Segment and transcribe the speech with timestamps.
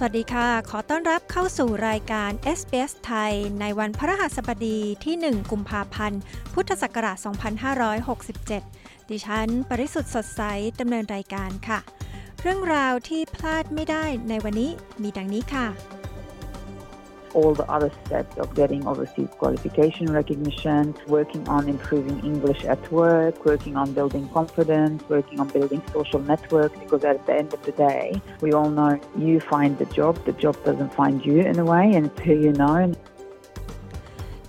[0.00, 6.20] สวัสดีค่ะ ขอต้อนรับเข้าสู่รายการ SBS ไทย ในวันพระหัสบดีที่ 1 กุมภาพันธ์
[6.54, 7.16] พุทธศักราช
[8.34, 10.42] 2567 ดิฉัน ปริสุทธ์สดใส
[10.80, 11.78] ดำเนินรายการค่ะ
[12.42, 14.70] เรื่องราวที่พลาดไม่ได้ในวันนี้
[15.02, 15.66] มีดังนี้ค่ะ
[17.33, 23.45] all the other steps of getting overseas qualification recognition, working on improving English at work,
[23.45, 27.71] working on building confidence, working on building social networks, because at the end of the
[27.71, 31.65] day, we all know you find the job, the job doesn't find you in a
[31.65, 32.95] way, and it's who you know.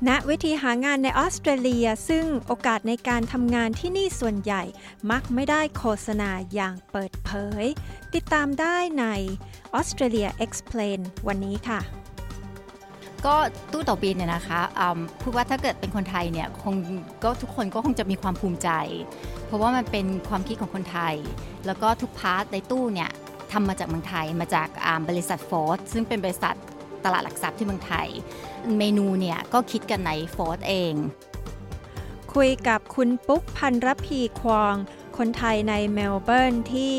[0.09, 4.63] ณวิธีหางานในออสเตรเลีย ซึ่งโอกาสในการทำงานที่นี่ส่วนใหญ่
[5.11, 7.31] มักไม่ได้โฆษณาอย่างเปิดเผ
[7.63, 7.65] ย
[8.15, 9.05] ติดตามได้ใน
[9.79, 11.98] Australia Explain วันนี้ค่ะ
[13.26, 13.36] ก็
[13.72, 14.62] ตู้ต่อบินเนี่ยนะคะ
[15.22, 16.76] พูดว่าถ้าเกิดเป็นคนไทยเนี่ยคง
[17.24, 18.70] ก็ทุกคนก็คงจะมีความภูมิใจ
[19.46, 21.16] เพราะว่ามันเป็นความคิดของคนไทย
[21.66, 23.10] แล้วก็ทุกพาร์ทในตู้เนี่ย
[23.52, 24.68] ทำมาจากเมืองไทยมาจาก
[25.10, 26.56] บริษัท Forth ซึ่งเป็นบริษัท
[27.06, 28.08] ตลาดหลักทรัพย์ที่เมืองไทย
[28.78, 30.94] เมนูเนี่ยก็คิดกันใน Forth เอง
[32.34, 34.76] คุยกับคุณปุ๊กพันรพีควอง
[35.20, 36.96] คนไทยในเมลเบิร์นที่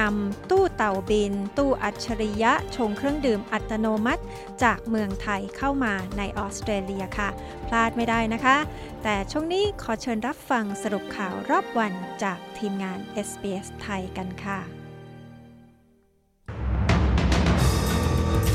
[0.00, 4.22] นำตู้เต่าบิน ตู้อัจฉริยะชงเครื่องดื่มอัตโนมัติ
[4.62, 7.28] จากเมืองไทยเข้ามาในออสเตรเลียค่ะ
[7.66, 8.56] พลาดไม่ได้นะคะ
[9.02, 11.92] แต่ช่วงนี้ขอเชิญรับฟังสรุปข่าวรอบวัน
[12.22, 12.98] จากทีมงาน
[13.28, 14.60] SBS ไทยกันค่ะ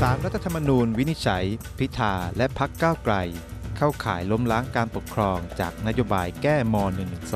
[0.00, 1.44] ศาลรัฐธรรมนูญวินิจฉัย
[1.78, 3.14] พิธาและพรรคก้าวไกล
[3.82, 6.76] เข้าข่ายล้มล้างการปกครองจากนโยบายแก้ ม.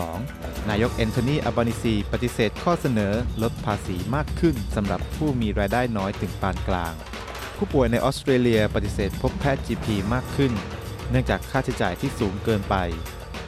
[0.04, 6.94] 112 นายกแอนโทนีอัลบานิซีปฏิเสธข้อเสนอลดภาษีมากขึ้นสำหรับผู้มีรายได้น้อยถึงปานกลาง
[7.56, 10.52] ผู้ป่วยในออสเตรเลียปฏิเสธพบแพทย์ GP มากขึ้น
[11.10, 12.74] เนื่องจากค่าใช้จ่ายที่สูงเกินไป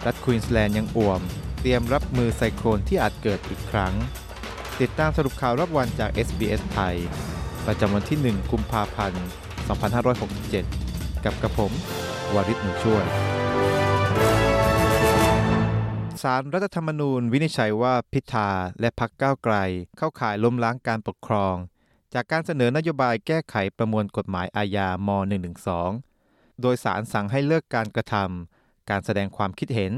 [0.07, 1.21] รัฐควีนสแลนด์ยังอ่วม
[1.61, 3.95] เตรียมรับมือไซโครนที่อาจเกิดอีกครั้ง
[4.81, 6.97] ติดตามสรุปข่าวรอบวันจาก SBS ไทย
[7.67, 9.25] ประจำวันที่ 1 กุมภาพันธ์
[9.87, 10.86] 2567
[11.25, 11.73] กับกระผม
[12.35, 13.05] วาริศหนุช่วย
[16.23, 18.51] สารรัฐธรรมนูญวินิจฉัยว่าพิธา
[18.81, 19.55] และพักก้าวไกล
[19.97, 21.57] เข้าข่ายล้มล้างการปกครอง
[22.15, 25.11] จากการเสนอนโยบายแก้ไขประมวลกฎหมายอาญาม
[25.87, 29.93] 112 โดยสารสั่งให้เลิกการกระทำการแสดงความคิดเห็น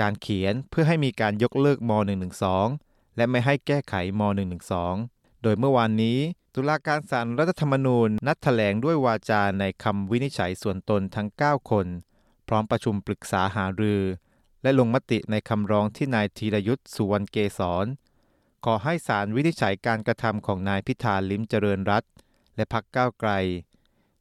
[0.00, 1.90] การเขียนเพื่อให้มีการยกเลิกม
[2.54, 4.22] 112 และไม่ให้แก้ไขม
[4.82, 6.18] 112 โดยเมื่อวานนี้
[6.58, 11.86] ตุลาการศาลรัฐธรรมนูญ นัดแถลงด้วยวาจาในคำวินิจฉัยส่วนตนทั้ง 9 คน
[12.48, 14.02] พร้อมประชุมปรึกษาหารือ
[14.62, 17.86] และลงมติในคำร้องที่นายธีรยุทธ์สุวรรณเกษร
[18.64, 22.04] ขอให้ศาลวินิจฉัยการกระทำของนายพิธาลิ้มเจริญรัต
[22.56, 23.30] และพักก้าวไกล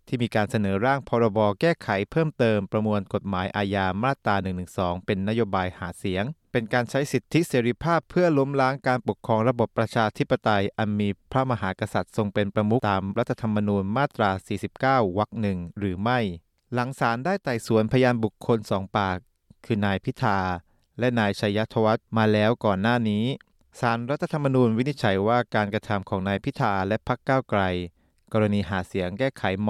[0.07, 4.35] ที่มีการเสนอร่างพรบแก้ไขเพิ่มเติมประมวลกฎหมายอาญามาตรา
[4.71, 14.31] 112 เป็นนโยบายหาเสียง เป็นการใช้สิทธิเสรีภาพเพื่อล้มล้างการปกครองระบบประชาธิปไตย อันมีพระมหากษัตริย์ทรงเป็นประมุขตามรัฐธรรมนูญมาตรา
[14.71, 16.19] 49 วรรคหนึ่งหรือไม่
[16.73, 19.17] หลังศาลได้ไต่สวนพยานบุคคลสองปาก
[19.65, 20.39] คือนายพิธา
[20.99, 23.25] และนายชัยธวัฒน์มาแล้วก่อนหน้านี้
[23.79, 27.61] ศาลรัฐธรรมนูญวินิจฉัยว่าการกระทำของนายพิธาและพรรคก้าวไกล
[28.33, 29.69] กรณีหาเสียงแก้ไขม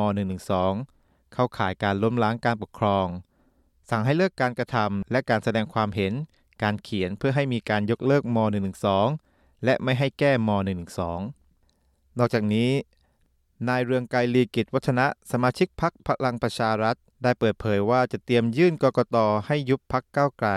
[0.65, 3.07] .112 เข้าข่ายการล้มล้างการปกครอง
[3.89, 6.13] สั่งให้เลิกการกระทำและการแสดงความเห็น
[6.63, 8.38] การเขียนเพื่อให้มีการยกเลิกม
[9.01, 10.50] .112 และไม่ให้แก้ม
[11.13, 12.71] .112 นอกจากนี้
[13.68, 20.51] นายเรืองไกรลีกิจวัฒนะสมาชิกพักพลังประชารัฐ ได้เปิดเผยว่าจะเตรียมยื่นกกตให้ยุบพักก้าวไกล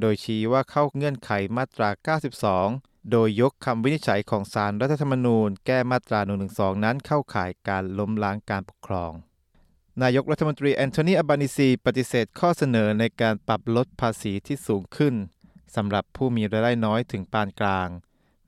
[0.00, 1.88] โดยชี้ว่าเข้าเงื่อนไขมาตรา
[2.44, 6.20] 92 โดยยกคำวินิจฉัยของศาลรัฐธรรมนูญ แก้มาตรา
[6.52, 9.12] 112 นั้นเข้าข่ายการล้มล้างการปกครอง
[10.02, 15.14] นายกรัฐมนตรีแอนโทนีอับบานิซี ปฏิเสธข้อเสนอในการปรับลดภาษีที่สูงขึ้น
[15.76, 17.88] สำหรับผู้มีรายได้น้อยถึงปานกลาง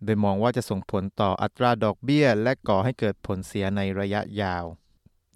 [0.04, 4.64] โดยมองว่าจะส่งผลต่ออัตราดอกเบี้ย และก่อให้เกิดผลเสียในระยะยาว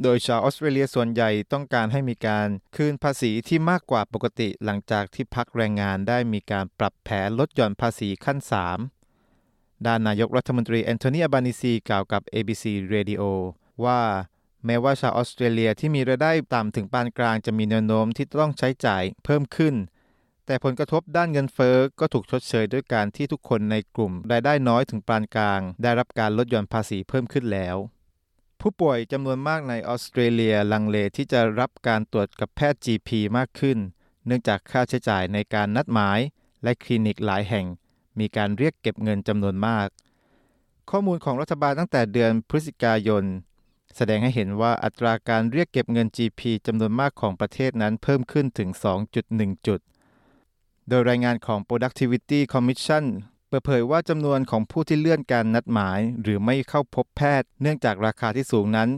[0.02, 9.00] โดยชาวออสเตรเลียส่วนใหญ่ต้องการให้มีการคืนภาษีที่มากกว่าปกติหลังจากที่พรรคแรงงานได้มีการปรับแผนลดหย่อนภาษีขั้น 3
[9.87, 13.23] ด้านนายกรัฐมนตรีแอนโทนีอัลบานิซีกล่าวกับ ABC Radio
[13.85, 14.00] ว่า
[14.67, 19.75] แม้ว่าชาวออสเตรเลียที่มีรายได้ต่ำถึงปานกลางจะมีแนวโน้มที่ต้องใช้จ่ายเพิ่มขึ้น
[20.47, 27.77] แต่ผลกระทบด้านเงินเฟ้อก็ถูกชดเชยด้วยการที่ทุกคนในกลุ่มรายได้น้อยถึงปานกลาง ได้รับการลดหย่อนภาษีเพิ่มขึ้นแล้ว
[28.61, 33.79] ผู้ป่วยจำนวนมากในออสเตรเลียลังเลที่จะรับการตรวจกับแพทย์ GP มากขึ้น
[34.27, 36.19] เนื่องจากค่าใช้จ่ายในการนัดหมาย
[36.62, 37.67] และคลินิกหลายแห่ง
[38.20, 39.88] มีการเรียกเก็บเงินจำนวนมาก
[40.90, 43.25] ข้อมูลของรัฐบาลตั้งแต่เดือนพฤศจิกายน
[43.96, 48.69] แสดงให้เห็นว่าอัตราการเรียกเก็บเงิน GP จำนวนมากของประเทศนั้นเพิ่มขึ้นถึง
[49.19, 49.81] 2.1 จุด
[50.88, 53.05] โดยรายงานของ Productivity Commission
[53.49, 58.88] เปิดเผยว่าจำนวนของผู้ที่เลื่อนการนัดหมาย หรือไม่เข้าพบแพทย์ เนื่องจากราคาที่สูงนั้น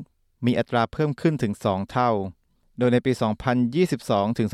[0.44, 2.10] มีอัตราเพิ่มขึ้นถึง 2 เท่า
[2.78, 3.12] โดยในปี
[3.74, 4.48] 2022 ถึง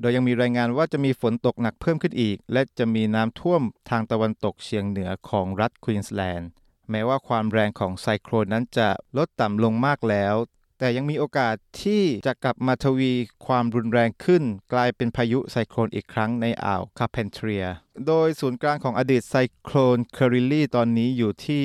[0.00, 6.48] โดยยังมีรายงานว่าจะมีฝนตกหนักเพิ่มขึ้นอีก และจะมีน้ำท่วมทางตะวันตกเฉียงเหนือของรัฐควีนสแลนด์
[6.90, 10.34] แม้ว่าความแรงของไซโคลนนั้นจะลดต่ำลงมากแล้ว
[10.78, 13.12] แต่ยังมีโอกาสที่จะกลับมาทวี
[13.46, 17.66] ความรุนแรงขึ้น กลายเป็นพายุไซโคลนอีกครั้งในอ่าวคาเพนเทรีย
[18.06, 21.64] โดยศูนย์กลางของอดีตไซโคลนเคอริลลี่ตอนนี้อยู่ที่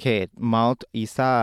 [0.00, 1.34] เขตเมาท์ไอซา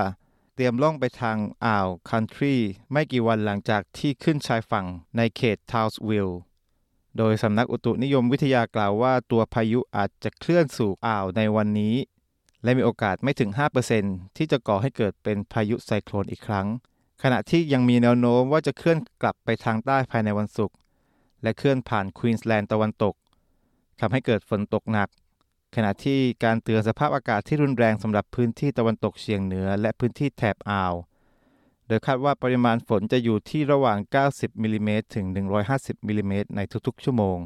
[0.56, 2.56] เตรียมล่องไปทางอ่าวคันทรี
[2.92, 4.86] ไม่กี่วันหลังจากที่ขึ้นชายฝั่ง
[5.18, 6.40] ในเขตทาวส์วิลล์
[7.18, 11.96] โดยสำนักอุตุนิยมวิทยากล่าวว่าตัวพายุอาจจะเคลื่อนสู่อ่าวในวันนี้
[12.64, 13.50] และมีโอกาสไม่ถึง
[13.94, 16.68] 5%ที่จะก่อให้เกิดเป็นพายุไซโคลนอีกครั้ง
[17.24, 20.76] ขณะที่ยังมีแนวโน้มว่าจะเคลื่อนกลับไปทางใต้ภายในวันศุกร์
[21.44, 23.16] และเคลื่อนผ่านควีนสแลนด์ตะวันตก
[24.00, 25.10] ทำให้เกิดฝนตกหนัก
[25.76, 30.94] ขณะที่การเตือนสภาพอากาศที่รุนแรงสำหรับพื้นที่ตะวันตกเฉียงเหนือ และพื้นที่แถบอ่าว
[31.88, 33.98] โดยคาดว่าปริมาณฝนจะอยู่ที่ระหว่าง
[34.30, 35.26] 90มิลิเมตรถึง
[35.68, 37.38] 150มิลิเมตรในทุกๆ ชั่วโมง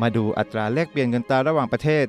[0.00, 2.06] มาดูอัตราแลกเปลี่ยนเงินตราระหว่างประเทศ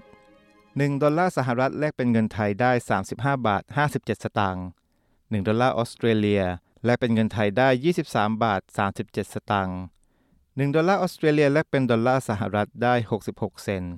[0.50, 2.72] 1 ดอลลาร์สหรัฐแลกเป็นเงินไทยได้
[3.10, 3.64] 35 บาท
[3.94, 4.68] 57 สตางค์
[5.30, 6.44] 1 ดอลลาร์ออสเตรเลีย
[6.86, 7.70] แลกเป็นเงินไทยได้
[8.06, 8.62] 23 บาท
[8.98, 9.80] 37 สตางค์
[10.28, 12.94] 1ดอลลาร์ออสเตรเลียแลกเป็นดอลลาร์สหรัฐได้
[13.30, 13.96] 66 เซนต์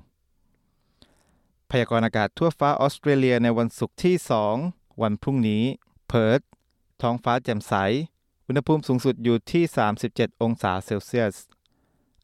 [1.69, 4.15] พยากรณ์อากาศทั่วฟ้าออสเตรเลียในวันศุกร์ที่
[4.59, 5.63] 2 วันพรุ่งนี้
[6.07, 6.41] เพิร์ธ
[7.01, 7.73] ท้องฟ้าแจ่มใส
[8.47, 9.63] อุณหภูมิสูงสุดอยู่ที่
[10.03, 11.35] 37 องศาเซลเซียส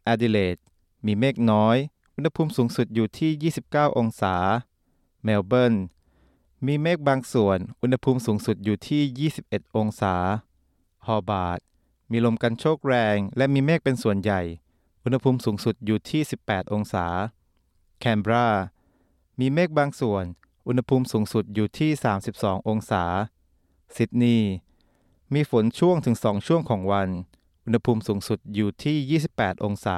[0.04, 0.58] แอดิเลด
[1.06, 1.78] มีเมฆน้อย
[2.16, 4.36] อุณหภูมิสูงสุดอยู่ที่ 29 องศา
[5.24, 5.76] เมลเบิร์น
[6.66, 10.16] มีเมฆบางส่วน อุณหภูมิสูงสุดอยู่ที่ 21 องศา
[11.06, 11.60] โฮบาร์ต
[12.12, 14.42] มีลมกรรโชกแรง และมีเมฆเป็นส่วนใหญ่
[15.04, 17.06] อุณหภูมิสูงสุดอยู่ที่ 18 องศา
[18.00, 18.48] แคนเบรา
[19.40, 20.24] มีเมฆบางส่วน
[20.68, 21.92] อุณหภูมิสูงสุดอยู่ที่
[22.30, 23.04] 32 องศา
[23.96, 24.52] ซิดนีย์
[25.34, 27.10] มีฝนช่วงถึง 2 ช่วงของวัน
[27.66, 29.98] อุณหภูมิสูงสุดอยู่ที่ 28 องศา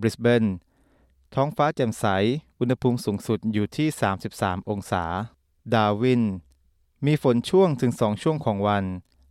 [0.00, 0.44] บริสเบน
[1.34, 2.06] ท้องฟ้าแจ่มใส
[2.60, 3.88] อุณหภูมิสูงสุดอยู่ที่
[4.28, 5.04] 33 องศา
[5.72, 6.22] ดาวิน
[7.06, 8.84] มีฝนช่วงถึง2ช่วงของวัน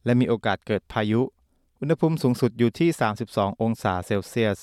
[0.05, 1.21] และมีโอกาสเกิดพายุ
[1.79, 2.89] อุณหภูมิสูงสุดอยู่ที่
[3.25, 4.59] 32 องศาเซลเซียส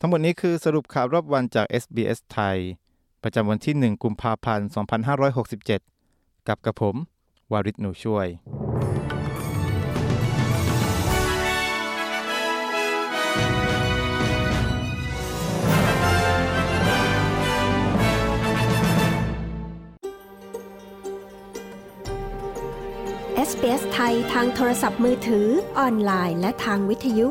[0.00, 2.58] ทั้งหมดนี้คือสรุปข่าวรอบวันจาก SBS ไทย
[3.22, 4.68] ประจำวันที่ 1 กุมภาพันธ์
[5.92, 6.96] 2567 กับกระผม
[7.52, 8.26] วาริศหนูช่วย
[23.48, 25.46] SBS ไทยทางโทรศัพท์มือถือ
[25.78, 27.28] ออนไลน์ และทางวิทยุ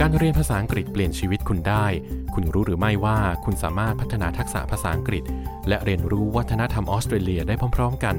[0.00, 1.86] การเรียนภาษาอังกฤษเปลี่ยนชีวิตคุณได้
[2.34, 5.24] คุณรู้หรือไม่ว่าคุณสามารถพัฒนาทักษะภาษาอังกฤษ
[5.68, 8.16] และเรียนรู้วัฒนธรรมออสเตรเลียได้พร้อม ๆ กัน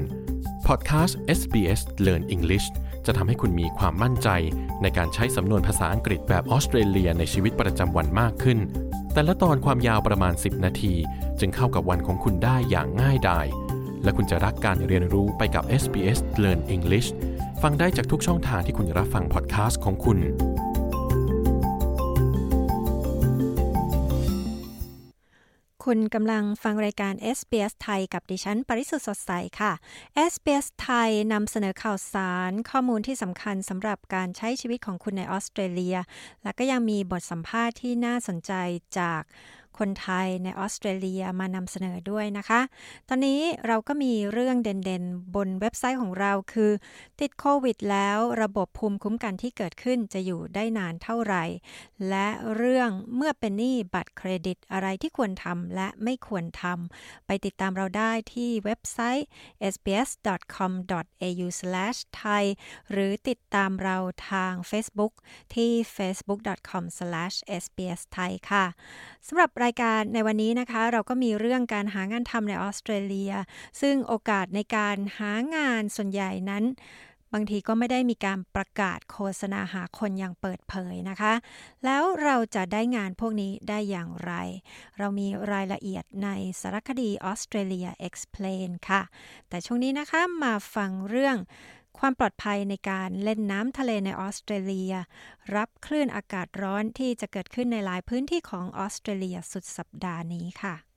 [0.74, 2.66] พอดแคสต์ SBS Learn English
[3.06, 4.28] จะทำให้คุณมีความมั่นใจ
[4.82, 8.58] ในการใช้สำนวนภาษาอังกฤษแบบออสเตรเลียในชีวิตประจำวันมากขึ้น
[9.12, 10.94] แต่ละตอนความยาวประมาณ 10 นาที
[11.40, 13.46] จึงเข้ากับวันของคุณได้อย่างง่ายดาย
[14.02, 17.08] และคุณจะรักการเรียนรู้ไปกับ SBS Learn English
[17.62, 20.18] ฟังได้จากทุกช่องทางที่คุณรับฟังพอดแคสต์ของคุณ
[25.92, 29.72] คุณกำลังฟังรายการ SBS ไทยกับดิฉัน ปริสุทธ์สดใสค่ะ
[30.32, 35.96] SBS ไทยนำเสนอข่าวสาร ข้อมูลที่สำคัญสำหรับการใช้ชีวิตของคุณในออสเตรเลีย
[36.42, 38.52] และก็ยังมีบทสัมภาษณ์ที่น่าสนใจ
[38.98, 39.22] จาก
[39.78, 42.60] คนไทยในออสเตรเลียมานำเสนอด้วยนะคะ
[43.08, 46.70] ตอนนี้เราก็มีเรื่องเด่นๆ บนเว็บไซต์ของเราคือ
[47.20, 51.44] ติดโควิดแล้วระบบภูมิคุ้มกันที่เกิดขึ้นจะอยู่ได้นานเท่าไหร่
[52.08, 59.26] และเรื่องเมื่อเป็นหนี้บัตรเครดิตอะไรที่ควรทำและไม่ควรทำไปติดตามเราได้ที่เว็บไซต์
[59.74, 62.44] sbs.com.au/thai
[62.90, 63.96] หรือติดตามเรา
[64.30, 65.12] ทาง Facebook
[65.54, 68.64] ที่ facebook.com/sbsthai ค่ะ
[69.26, 73.32] สำหรับรายการในวันนี้นะคะ เราก็มีเรื่องการหางานทำในออสเตรเลีย
[73.80, 76.64] ซึ่งโอกาสในการหางานส่วนใหญ่นั้น
[77.34, 81.32] บางทีก็ไม่ได้มีการประกาศโฆษณาหาคนอย่างเปิดเผยนะคะ
[81.84, 84.32] แล้วเราจะได้งานพวกนี้ได้อย่างไร
[84.98, 86.28] เรามีรายละเอียดใน
[86.60, 89.02] สารคดี Australia Explain ค่ะ
[89.48, 91.36] แต่ช่วงนี้นะคะมาฟังเรื่อง
[91.98, 94.92] ความปลอดภัยในการเล่นน้ำทะเลในออสเตรเลีย
[95.56, 100.87] รับคลื่นอากาศร้อนที่จะเกิดขึ้นในหลายพื้นที่ของออสเตรเลียสุดสัปดาห์นี้ค่ะ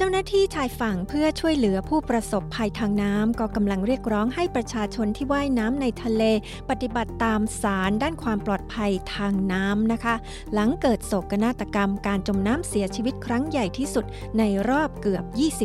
[0.00, 6.22] เจ้าหน้าที่ชายฝั่งเพื่อช่วยเหลือผู้ประสบภัยทางน้ำก็กำลังเรียกร้องให้ประชาชนที่ว่ายน้ำในทะเล
[6.70, 10.14] ปฏิบัติตามสารด้านความปลอดภัยทางน้ำนะคะ
[10.54, 14.04] หลังเกิดโศกนาฏกรรมการจมน้ำเสียชีวิตครั้งใหญ่ที่สุด
[14.38, 15.24] ในรอบเกือบ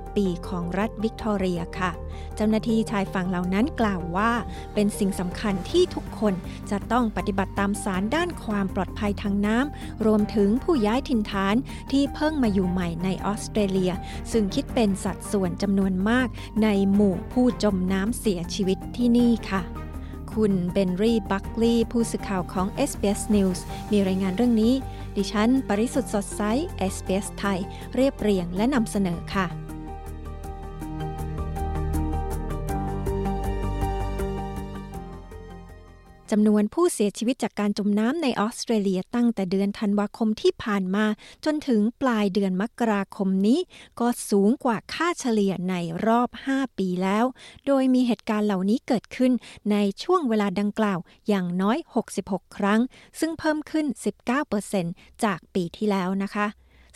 [0.09, 1.91] 20 ปีของรัฐวิกตอเรียค่ะ
[2.35, 4.31] เจ้าหน้าที่ชายฝั่งเหล่านั้นกล่าวว่า
[4.73, 6.33] เป็นสิ่งสำคัญที่ทุกคน
[6.71, 11.55] จะต้องปฏิบัติตามสารด้านความปลอดภัยทางน้ำรวมถึงผู้ย้ายถิ่นฐาน
[11.91, 13.91] ที่เพิ่งมาอยู่ใหม่ในออสเตรเลีย
[14.31, 16.27] ซึ่งคิดเป็นสัดส่วนจำนวนมาก
[16.63, 19.63] ในหมู่ผู้จมน้ำเสียชีวิตที่นี่ค่ะ
[20.33, 23.59] คุณเบนรี่บัคลีย์ผู้สื่อข่าวของ SBS News
[23.91, 24.73] มีรายงานเรื่องนี้
[25.15, 26.41] ดิฉัน ปริสุทธ์สดใส
[26.93, 27.59] SBS ไทย
[27.95, 29.62] เรียบเรียงและนำเสนอค่ะ
[36.35, 41.05] จำนวนผู้เสียชีวิตจากการจมน้ำในออสเตรเลียตั้งแต่เดือนธันวาคมที่ผ่านมา
[41.45, 43.59] จนถึงปลายเดือนมกราคมนี้
[43.99, 45.75] ก็สูงกว่าค่าเฉลี่ยใน
[46.05, 47.25] รอบ 5 ปีแล้ว
[47.65, 49.31] โดยมีเหตุการณ์เหล่านี้เกิดขึ้น
[49.71, 51.77] ในช่วงเวลาดังกล่าวอย่างน้อย
[52.17, 52.79] 66 ครั้ง
[53.19, 53.85] ซึ่งเพิ่มขึ้น
[54.55, 56.47] 19%จากปีที่แล้วนะคะ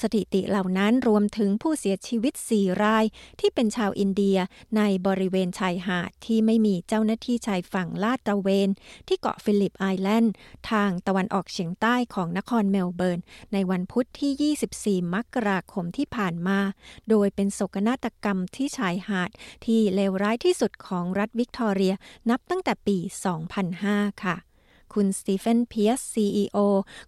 [0.02, 3.06] สถิติเหล่านั้นรวมถึงผู้เสียชีวิต 4 ราย
[3.40, 4.38] ที่เป็นชาวอินเดีย
[4.78, 8.70] ในบริเวณชายหาดที่ไม่มีเจ้าหน้าที่ชายฝั่งลาดตระเวน
[9.08, 10.34] ที่เกาะฟิลิปไอแลนด์
[10.72, 13.20] ทางตะวันออกเฉียงใต้ของนครเมลเบิร์น
[13.54, 16.60] ในวันพุธที่ 24 มกราคมที่ผ่านมา
[17.10, 19.30] โดยเป็นโศกนาฏกรรมที่ชายหาด
[19.66, 21.94] ที่เลวร้ายที่สุดของรัฐวิกตอเรีย
[22.30, 22.98] นับตั้งแต่ปี
[23.62, 24.47] 2005 ค่ะ
[24.94, 26.58] คุณสตีเฟนเพียส CEO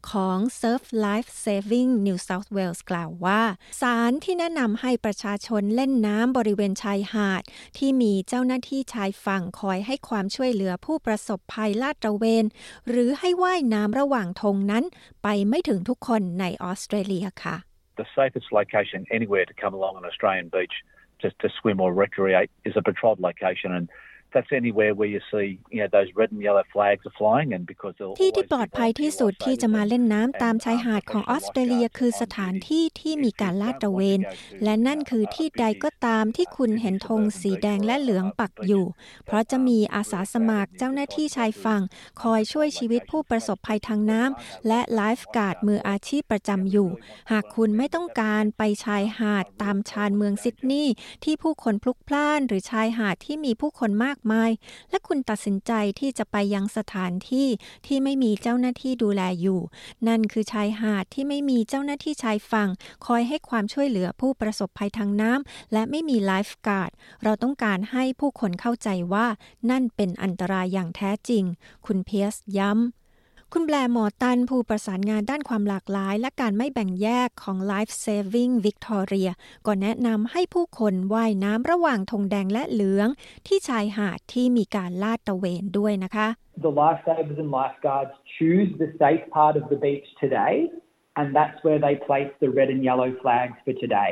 [0.09, 3.41] ของ Surf Life Saving New South Wales กล่าวว่า
[3.81, 7.43] สารที่แนะนำให้ประชาชนเล่นน้ำบริเวณชายหาด
[7.77, 12.45] ที่มีเจ้าหน้าที่ชายฝั่งคอยให้ความช่วยเหลือผู้ประสบภัยลาดตระเวน
[12.89, 14.83] หรือให้ว่ายน้ำระหว่างทงนั้น
[15.24, 17.55] ไปไม่ถึงทุกคนในออสเตรเลียค่ะ
[18.01, 20.75] The safest location anywhere to come along an Australian beach
[21.21, 23.86] to, to swim or recreate is a patrolled location and
[24.33, 27.63] that's anywhere where you see you know those red and yellow flags are flying and
[27.71, 34.19] because ที่ที่ปลอดภัยที่สุดที่จะมาเล่นน้ำตามชายหาดของออสเตรเลีย คือสถานที่ที่มีการลาดตระเวน
[34.63, 38.86] และนั่นคือที่ใดก็ตามที่คุณเห็นธงสีแดงและเหลืองปักอยู่
[39.25, 41.81] เพราะจะมีอาสาสมัครเจ้าหน้าที่ชายฝั่ง
[42.21, 46.89] คอยช่วยชีวิตผู้ประสบภัยทางน้ำและไลฟ์การ์ดมืออาชีพประจำอยู่
[47.31, 50.93] หากคุณไม่ต้องการไปชายหาดตามชานเมืองซิดนีย์
[51.24, 54.51] ที่ผู้คนพลุกพล่านหรือชายหาดที่มีผู้คนมากากมาย
[54.89, 57.47] และคุณตัดสินใจที่จะไปยังสถานที่
[57.85, 59.61] ที่ไม่มีเจ้าหน้าที่ดูแลอยู่
[60.07, 62.69] นั่นคือชายหาดที่ไม่มีเจ้าหน้าที่ชายฝั่ง
[63.05, 66.91] คอยให้ความช่วยเหลือผู้ประสบภัยทางน้ำและไม่มี lifeguard
[67.23, 69.27] เราต้องการให้ผู้คนเข้าใจว่า
[69.69, 71.43] นั่นเป็นอันตรายอย่างแท้จริง
[71.85, 72.99] คุณเพียสย้ำ
[73.53, 79.32] คุณแบร์มอตันผู้ประสานงานด้านความหลากหลาย และการไม่แบ่งแยกของ Life Saving Victoria
[79.65, 83.08] ก็แนะนำให้ผู้คนว่ายน้ำระหว่างธงแดงและเหลือง
[83.48, 86.27] ที่ชายหาดที่มีการลาดตระเวนด้วยนะคะ
[86.65, 90.56] The lifesavers and lifeguards choose the safe part of the beach today
[91.18, 94.12] and that's where they place the red and yellow flags for today.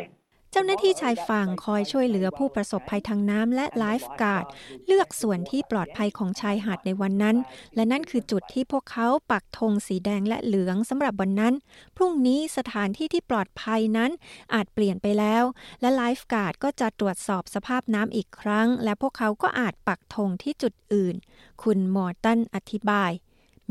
[0.57, 4.45] เจ้าหน้าที่ชายฝั่งคอยช่วยเหลือผู้ประสบภัยทางน้ำและไลฟ์การ์ด
[4.85, 7.37] เลือกส่วนที่ปลอดภัยของชายหาดในวันนั้น
[7.75, 11.53] และนั่นคือจุดที่พวกเขาปักธงสีแดงและเหลืองสำหรับวันนั้น
[11.95, 14.11] พรุ่งนี้สถานที่ที่ปลอดภัยนั้น
[14.53, 15.43] อาจเปลี่ยนไปแล้ว
[15.81, 21.15] และไลฟ์การ์ดก็จะตรวจสอบสภาพน้ำอีกครั้ง และพวกเขาก็อาจปักธงที่จุดอื่น
[21.63, 23.11] คุณมอร์ตันอธิบาย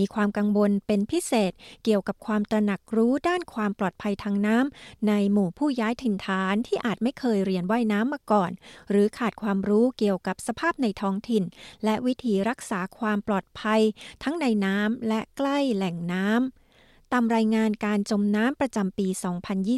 [0.01, 1.53] มีความกังวลเป็นพิเศษ
[1.85, 8.51] เกี่ยวกับความตระหนักรู้ด้านความปลอดภัยทางน้ำในหมู่ผู้ย้ายถิ่นฐานที่อาจไม่เคยเรียนว่ายน้ำมาก่อน
[8.91, 11.45] หรือขาดความรู้เกี่ยวกับสภาพในท้องถิ่น
[11.85, 13.81] และวิธีรักษาความปลอดภัย
[14.23, 16.66] ทั้งในน้ำและใกล้แหล่งน้ำ
[17.13, 19.09] ตามรายงานการจมน้ำประจำปี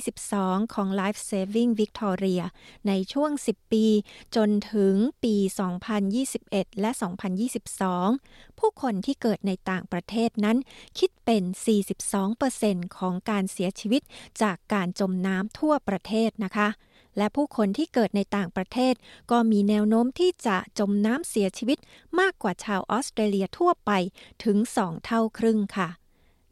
[0.02, 2.44] 2022 ของ Life Saving Victoria
[2.88, 3.86] ในช่วง 10 ปี
[4.36, 4.94] จนถึง
[5.24, 5.34] ปี
[6.08, 6.90] 2021 และ
[7.94, 10.56] 2022 ผู้คนที่เกิดในต่างประเทศนั้น
[10.98, 11.42] คิดเป็น
[12.20, 14.02] 42%ของการเสียชีวิต
[14.42, 16.68] จากการจมน้ำทั่วประเทศนะคะ
[17.16, 18.94] และผู้คนที่เกิดในต่างประเทศ
[19.30, 21.78] ก็มีแนวโน้มที่จะจมน้ำเสียชีวิต
[22.20, 23.90] มากกว่าชาวออสเตรเลียทั่วไป
[24.44, 25.88] ถึง 2 เท่าครึ่งค่ะ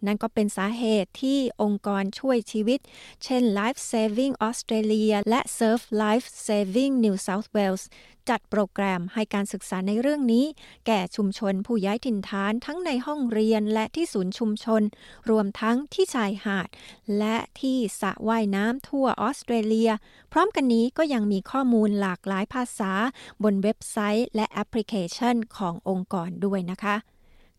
[0.06, 2.80] นั่นก็เป็นสาเหตุที่องค์กรช่วยชีวิต
[3.24, 7.84] เช่น Life Saving Australia และ Surf Life Saving New South Wales
[8.28, 10.44] จัดโปรแกรมให้การศึกษาในเรื่องนี้
[10.86, 14.82] แก่ชุมชนผู้ย้ายถิ่นฐานทั้งในห้องเรียนและที่ศูนย์ชุมชน
[15.30, 16.68] รวมทั้งที่ชายหาด
[17.18, 19.90] และที่สระว่ายน้ำทั่วออสเตรเลีย
[20.32, 22.92] พร้อมกันนี้ก็ยังมีข้อมูลหลากหลายภาษา
[23.42, 26.96] บนเว็บไซต์และแอปพลิเคชันขององค์กรด้วยนะคะ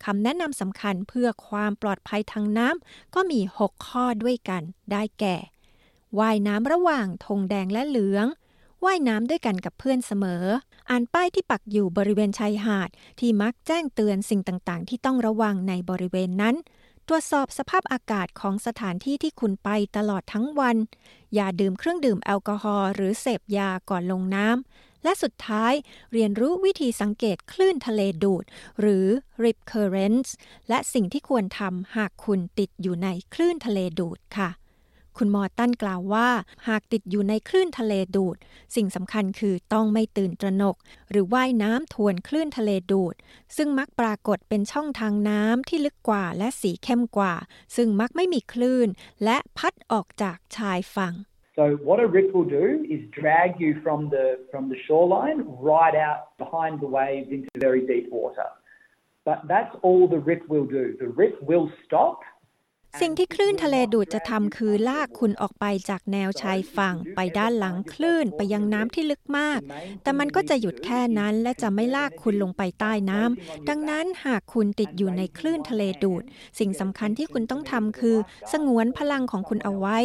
[0.04, 4.62] คำแนะนำสำคัญเพื่อความปลอดภัยทางน้ำก็มี 6 ข้อด้วยกัน
[4.92, 5.36] ได้แก่
[6.18, 8.26] ว่ายน้ำระหว่างธงแดงและเหลือง
[8.84, 10.44] ว่ายน้ำด้วยกันกับเพื่อนเสมอ
[10.90, 12.88] อ่านป้ายที่ปักอยู่บริเวณชายหาด
[13.20, 16.56] ที่มักแจ้งเตือนสิ่งต่างๆ ที่ต้องระวังในบริเวณนั้น
[17.08, 20.76] ตรวจสอบสภาพอากาศของสถานที่ที่คุณไปตลอดทั้งวัน
[21.34, 25.72] อย่าดื่มเครื่องดื่มแอลกอฮอล์หรือเสพยาก่อนลงน้ำ และสุดท้าย
[26.12, 28.44] เรียนรู้วิธีสังเกตคลื่นทะเลดูด
[28.80, 29.06] หรือ
[29.42, 30.30] rip currents
[30.68, 34.50] และสิ่งที่ควรทำหากคุณติดอยู่ในคลื่นทะเลดูดค่ะ
[35.22, 36.28] คุณมอตันกล่าวว่า
[36.68, 38.36] หากติดอยู่ในคลื่นทะเลดูด
[38.74, 40.76] สิ่งสำคัญคือต้องไม่ตื่นตระหนก
[41.10, 43.14] หรือว่ายน้ำทวนคลื่นทะเลดูด
[43.56, 47.34] ซึ่งมักปรากฏเป็นช่องทางน้ำที่ลึกกว่าและสีเข้มกว่า
[47.76, 48.88] ซึ่งมักไม่มีคลื่น
[49.24, 51.14] และพัดออกจากชายฝั่ง
[51.58, 55.96] So what a rip will do is drag you from the from the shoreline right
[55.96, 58.44] out behind the waves into very deep water.
[59.24, 60.96] But that's all the rip will do.
[61.00, 62.20] The rip will stop
[63.00, 69.60] สิ่งที่คลื่นทะเลดูดจะทำคือลากคุณออกไปจากแนวชายฝั่ง ไปด้านหลังคลื่นไปยังน้ำที่ลึกมาก
[70.02, 76.22] แต่มันก็จะหยุดแค่นั้นและจะไม่ลากคุณลงไปใต้น้ำดังนั้นหากคุณติดอยู่ในคลื่นทะเลดูด
[76.58, 78.16] สิ่งสำคัญที่คุณต้องทำคือ
[78.52, 79.98] สงวนพลังของคุณเอาไว้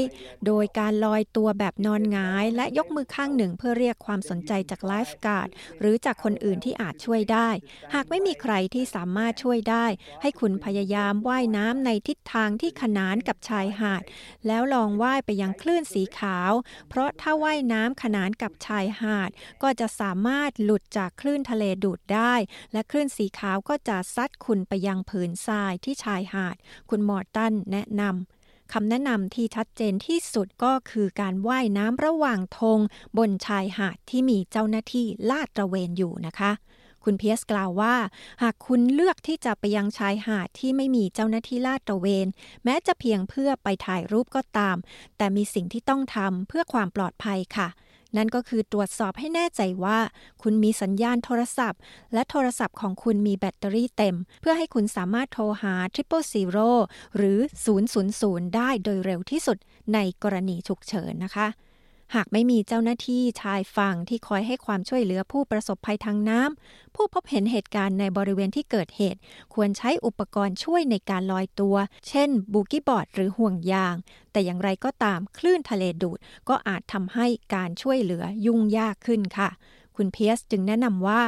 [0.46, 7.50] โดยการลอยตัวแบบนอนงาย และยกมือข้างหนึ่งเพื่อเรียกความสนใจจากไลฟ์การ์ดหรือจากคนอื่นที่อาจช่วยได้
[7.94, 9.86] หากไม่มีใครที่สามารถช่วยได้
[10.22, 14.04] ให้คุณพยายามว่ายน้ำในทิศทางที่ขนานกับชายหาด
[14.48, 16.52] แล้วลองว่ายไปยังคลื่นสีขาว
[16.90, 19.30] เพราะถ้าว่ายน้ำขนานกับชายหาด
[19.64, 22.34] ก็จะสามารถหลุดจากคลื่นทะเลดูดได้
[22.74, 26.56] และคลื่นสีขาวก็จะซัดคุณไปยังผืนทรายที่ชายหาด
[26.90, 32.80] คุณมอร์ตันแนะนำคำแนะนำที่ชัดเจนที่สุดก็คือการว่ายน้ำระหว่างธง
[33.18, 36.52] บนชายหาดที่มีเจ้าหน้าที่ลาดตระเวนอยู่นะคะ
[37.06, 37.96] คุณเพียสกล่าวว่า
[38.44, 42.28] หากคุณเลือกที่จะไปยังชายหาดที่ไม่มีเจ้าหน้าที่ลาดตระเวน
[42.64, 44.78] แม้จะเพียงเพื่อไปถ่ายรูปก็ตาม
[45.18, 47.70] แต่มีสิ่งที่ต้องทำเพื่อความปลอดภัยค่ะ
[48.18, 50.00] นั่นก็คือตรวจสอบให้แน่ใจว่า
[50.42, 51.80] คุณมีสัญญาณโทรศัพท์
[52.14, 56.70] และโทรศัพท์ของคุณมีแบตเตอรี่เต็ม เพื่อให้คุณสามารถโทรหา Triple Zero
[57.18, 57.40] หรือ
[57.98, 59.58] 000 ได้โดยเร็วที่สุด
[59.94, 61.48] ในกรณีฉุกเฉินนะคะ
[62.14, 69.20] หากไม่มีเจ้าหน้าที่ชายฝั่งที่คอยให้ความช่วยเหลือผู้ประสบภัยทางน้ำ ผู้พบเห็นเหตุการณ์ในบริเวณที่เกิดเหตุ
[69.54, 71.76] ควรใช้อุปกรณ์ช่วยในการลอยตัว
[72.08, 73.96] เช่น บูกี้บอร์ดหรือห่วงยาง
[74.32, 79.50] แต่อย่างไรก็ตามคลื่นทะเลดูดก็อาจทำให้การช่วยเหลือยุ่งยากขึ้นค่ะ
[79.98, 81.22] คุณเพียสจึงแนะนำว่า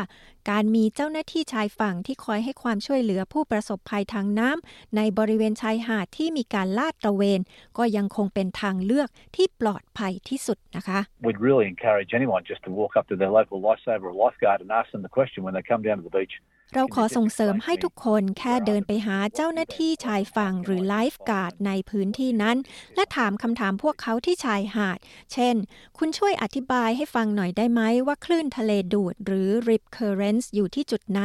[0.49, 7.39] การมีเจ้าหน้าที่ชายฝั่งที่คอยให้ความช่วยเหลือผู้ประสบภัยทางน้ำในบริเวณชายหาดที่มีการลาดตระเวน
[7.77, 14.59] ก็ยังคงเป็นทางเลือกที่ปลอดภัยที่สุดนะคะ We'd really encourage anyone just to walk up to their local lifesaver or lifeguard
[14.63, 16.35] and ask them the question when they come down to the beach
[16.73, 22.57] เราขอส่งเสริมให้ทุกคนแค่เดินไปหาเจ้าหน้าที่ชายฝั่งหรือไลฟ์การ์ดในพื้นที่นั้น
[22.95, 24.99] และถามคำถามพวกเขาที่ชายหาด
[25.33, 25.55] เช่น
[25.97, 31.19] คุณช่วยอธิบายให้ฟังหน่อยได้ไหมว่าคลื่นทะเลดูดหรือ rip currents อยู่ที่จุดไหน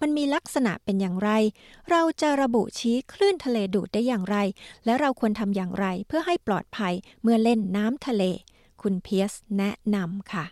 [0.00, 1.30] มันมีลักษณะเป็นอย่างไร
[1.90, 4.36] เราจะระบุชี้คลื่นทะเลดูดได้อย่างไร
[4.84, 8.22] และเราควรทำอย่างไรเพื่อให้ปลอดภัยเมื่อเล่นน้ำทะเล
[8.82, 10.46] คุณเพียสแนะนำค่ะ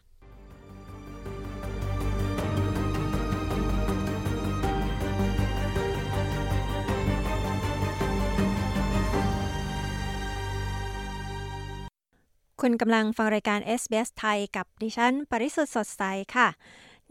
[12.64, 16.02] คุณกำลังฟังรายการ SBS ไทยกับดิฉัน ปริสุทธ์สดใส
[16.34, 16.48] ค่ะ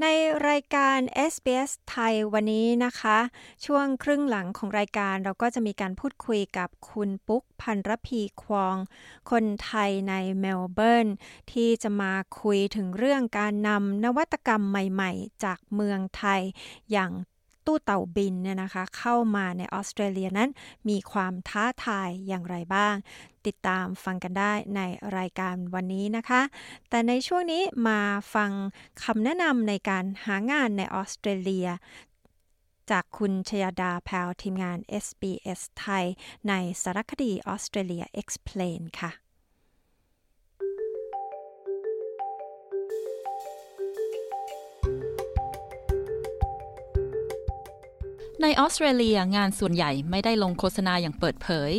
[0.01, 0.05] ใน
[0.47, 0.99] รายการ
[1.33, 3.17] SBS ไทยวันนี้นะคะ
[3.65, 8.75] ช่วงครึ่งหลังของรายการเราก็จะมีการพูดคุยกับคุณปุ๊กพันรพีควอง
[9.31, 11.07] คนไทยในเมลเบิร์น
[11.51, 16.41] ที่จะมาคุยถึงเรื่องการนำนวัตกรรมใหม่ๆ จากเมืองไทย
[16.91, 17.11] อย่าง
[17.69, 20.49] ตู้เต่าบินเนี่ยนะคะเข้ามาในออสเตรเลียนั้น
[20.89, 22.95] มีความท้าทายอย่างไรบ้าง
[23.45, 24.81] ติดตามฟังกันได้ใน
[25.17, 26.41] รายการวันนี้นะคะ
[26.89, 28.01] แต่ในช่วงนี้มา
[28.35, 28.51] ฟัง
[29.03, 31.67] คำแนะนำในการหางานในออสเตรเลีย
[32.91, 36.05] จากคุณชยดาแพลทีมงาน SBS ไทย
[36.49, 39.11] ในสารคดีออสเตรเลีย Explain ค่ะ
[48.43, 51.71] ในออสเตรเลียงานส่วนใหญ่ไม่ได้ลงโฆษณาอย่างเปิดเผย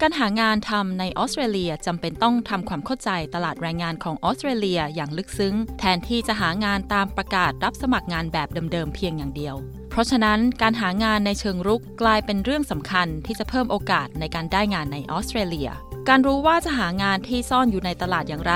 [0.00, 9.54] การหางานทำในออสเตรเลียจำเป็นต้องทำความเข้าใจตลาดแรงงานของออสเตรเลียอย่างลึกซึ้ง แทนที่จะหางานตามประกาศรับสมัครงานแบบเดิมๆเพียงอย่างเดียว
[9.90, 15.70] เพราะฉะนั้นการหางานในเชิงรุกกลายเป็นเรื่องสำคัญที่จะเพิ่มโอกาสในการได้งานในออสเตรเลีย
[16.08, 18.54] การรู้ว่าจะหางานที่ซ่อนอยู่ในตลาดอย่างไร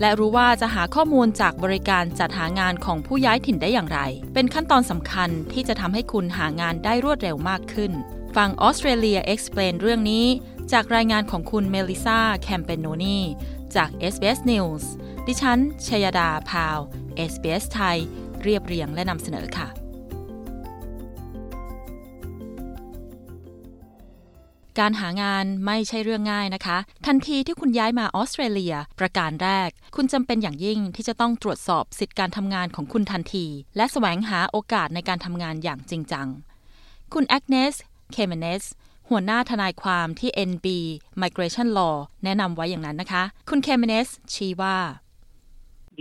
[0.00, 4.00] และรู้ว่าจะหาข้อมูลจากบริการจัดหางานของผู้ย้ายถิ่นได้อย่างไร
[4.34, 7.92] เป็นขั้นตอนสำคัญที่จะทำให้คุณหางานได้รวดเร็วมากขึ้น
[8.36, 10.26] ฟังออสเตรเลีย Explain เรื่องนี้
[10.72, 13.18] จากรายงานของคุณเมลิซาแคมเปนโนนี
[13.74, 14.84] จาก SBS News
[15.26, 16.78] ดิฉันชยดาพาว
[17.30, 17.98] SBS ไทย
[18.42, 19.87] เรียบเรียงและนำเสนอค่ะ
[24.80, 36.26] การหางานไม่ใช่เรื่องง่ายนะคะ ทันทีที่คุณย้ายมาออสเตรเลีย ประการแรก คุณจำเป็นอย่างยิ่งที่จะต้องตรวจสอบสิทธิการทำงานของคุณทันที และแสวงหาโอกาสในการทำงานอย่างจริงจัง
[37.14, 37.74] คุณแอกเนส
[38.12, 38.64] เคมเนส
[39.10, 40.66] หัวหน้าทนายความที่ NB
[41.22, 44.78] Migration Law แนะนำไว้อย่างนั้นนะคะ คุณเคมเนสชี้ว่า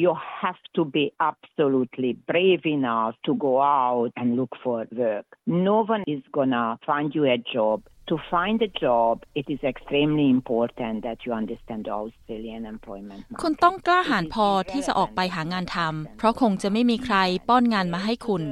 [0.04, 0.12] you
[0.42, 5.26] have to be absolutely brave enough to go out and look for work.
[5.48, 7.78] No one is gonna find you a job
[8.08, 13.42] to find a job, it is extremely important that you understand the Australian employment market.
[13.42, 17.18] คุณต้องกล้าหาญพอที่จะออกไปหางานทำ เพราะคงจะไม่มีใคร
[17.50, 18.44] ป้อนงานมาให้คุณ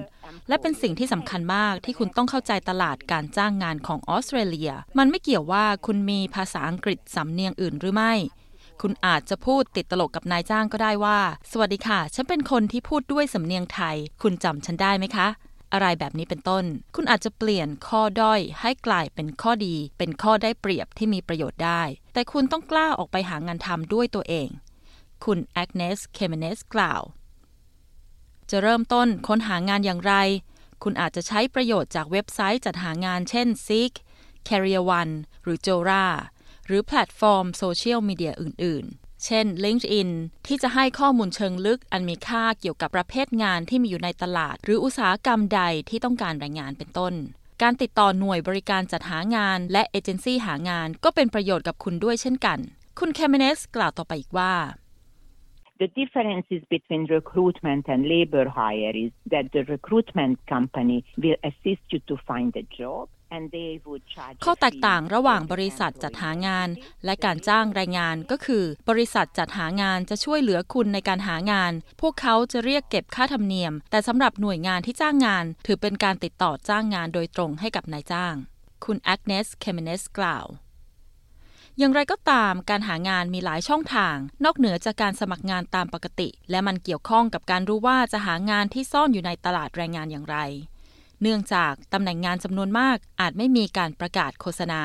[0.47, 8.13] และเป็นสิ่งที่สำคัญมากที่คุณต้องเข้าใจตลาดการจ้างงานของออสเตรเลีย มันไม่เกี่ยวว่าคุณมีภาษาอังกฤษสำเนียงอื่นหรือไม่
[8.81, 11.19] คุณอาจจะพูดติดตลกกับนายจ้างก็ได้ว่า
[11.51, 15.27] สวัสดีค่ะ ฉันเป็นคนที่พูดด้วยสำเนียงไทย คุณจำฉันได้ไหมคะ
[15.73, 21.81] อะไรแบบนี้เป็นต้น คุณอาจจะเปลี่ยนข้อด้อยให้กลายเป็นข้อดี เป็นข้อได้เปรียบที่มีประโยชน์ได้
[22.13, 24.47] แต่คุณต้องกล้าออกไปหางานทำด้วยตัวเอง
[25.25, 27.01] คุณแอกเนส เคมเนสกล่าว
[28.49, 30.13] จะเริ่มต้นค้นหางานอย่างไร
[30.83, 33.93] คุณอาจจะใช้ประโยชน์จากเว็บไซต์จัดหางานเช่น Seek
[34.47, 36.05] Career One หรือ Jora
[36.65, 40.09] หรือแพลตฟอร์มโซเชียลมีเดียอื่นๆ เช่น LinkedIn
[40.47, 47.13] ที่จะให้ข้อมูลเชิงลึกอันมีค่าเกี่ยวกับประเภทงานที่มีอยู่ในตลาด หรืออุตสาหกรรมใดที่ต้องการแรงงานเป็นต้น
[47.61, 52.59] การติดต่อหน่วยบริการจัดหางาน และเอเจนซี่หางานก็เป็นประโยชน์กับคุณด้วยเช่นกัน
[52.99, 54.53] คุณแคมเมเนสกล่าวต่อไปอีกว่า
[55.81, 61.99] The differences between recruitment and labor hire is that the recruitment company will assist you
[62.09, 63.03] to find a job
[64.45, 66.69] ข้อแตกต่างระหว่างบริษัทจัดหางาน
[67.05, 71.71] และการจ้างแรงงานก็คือ บริษัทจัดหางานจะช่วยเหลือคุณในการหางาน
[72.01, 78.35] พวกเขาจะเรียกเก็บค่าธรรมเนียม แต่สำหรับหน่วยงานที่จ้างงาน ถือเป็นการติดต่อจ้างงานโดยตรงให้กับนายจ้าง
[78.85, 80.45] คุณแอกเนส เคมเนสกล่าว
[81.77, 90.37] อย่างไรก็ตามการหางานมีหลายช่องทาง นอกเหนือจากการสมัครงานตามปกติ และมันเกี่ยวข้องกับการรู้ว่าจะหางานที่ซ่อนอยู่ในตลาดแรงงานอย่างไร
[91.27, 94.81] เนื่องจากตำแหน่งงานจำนวนมากอาจไม่มีการประกาศโฆษณา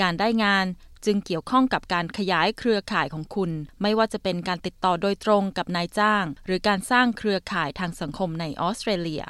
[0.00, 0.66] การได้งาน
[1.04, 3.50] จึงเกี่ยวข้องกับการขยายเครือข่ายของคุณ
[3.82, 9.24] ไม่ว่าจะเป็นการติดต่อโดยตรงกับนายจ้าง หรือการสร้างเครือข่ายทางสังคมในออสเตรเลีย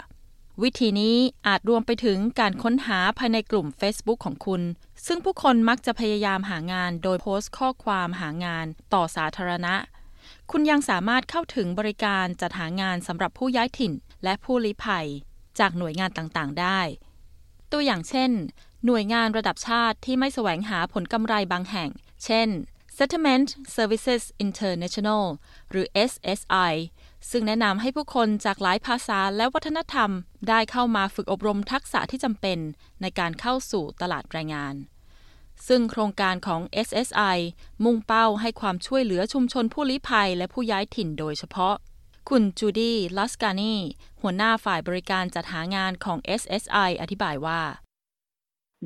[0.62, 4.62] วิธีนี้อาจรวมไปถึงการค้นหาภายในกลุ่ม Facebook ของคุณ
[5.06, 9.74] ซึ่งผู้คนมักจะพยายามหางานโดยโพสต์ข้อความหางานต่อสาธารณะ
[10.50, 13.92] คุณยังสามารถเข้าถึงบริการจัดหางานสำหรับผู้ย้ายถิ่น
[14.24, 15.08] และผู้ลี้ภัย
[15.58, 16.80] จากหน่วยงานต่างๆ ได้
[17.72, 18.30] ตัวอย่างเช่น
[18.86, 21.90] หน่วยงานระดับชาติที่ไม่แสวงหาผลกำไรบางแห่ง
[22.24, 22.48] เช่น
[22.96, 25.24] Settlement Services International
[25.70, 26.74] หรือ SSI
[27.30, 30.10] ซึ่งแนะนำให้ผู้คนจากหลายภาษาและวัฒนธรรม
[30.48, 32.58] ได้เข้ามาฝึกอบรมทักษะที่จำเป็น
[33.00, 34.74] ในการเข้าสู่ตลาดแรงงาน
[35.68, 37.38] ซึ่งโครงการของ SSI
[37.84, 41.74] มุ่งเป้าให้ความช่วยเหลือชุมชนผู้ลี้ภัยและผู้ย้ายถิ่นโดยเฉพาะ
[42.30, 43.76] คุณจูดี้ลัสกานี
[44.22, 47.60] หัวหน้าฝ่ายบริการจัดหางานของ SSI อธิบายว่า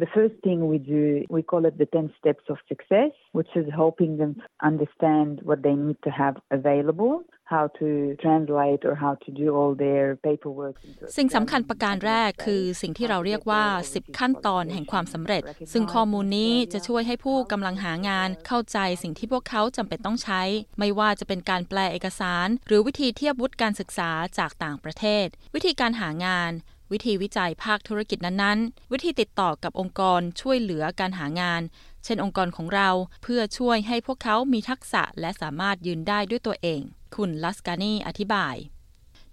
[0.03, 1.05] The first thing we do,
[1.37, 4.33] we call it the 10 steps of success, which is helping them
[4.71, 7.15] understand what they need to have available,
[7.55, 7.89] how to
[8.23, 10.75] translate or how to do all their paperwork.
[11.17, 20.43] สิ่งสำคัญประการแรกคือสิ่งที่เราเรียกว่า 10 ขั้นตอนแห่งความสำเร็จ ซึ่งข้อมูลนี้จะช่วยให้ผู้กำลังหางานเข้าใจสิ่งที่พวกเขาจำเป็นต้องใช้
[20.79, 26.53] ไม่ว่าจะเป็นการแปลเอกสาร หรือวิธีเทียบวุฒิการศึกษาจากต่างประเทศ วิธีการหางาน
[26.93, 31.63] วิธีวิจัยภาคธุรกิจนั้นๆ วิธีติดต่อกับองค์กรช่วยเหลือการหางาน
[31.98, 32.91] เช่นองค์กรของเรา
[33.23, 36.81] เพื่อช่วยให้พวกเขามีทักษะและสามารถยืนได้ด้วยตัวเอง
[37.17, 38.57] คุณลัสกานีอธิบาย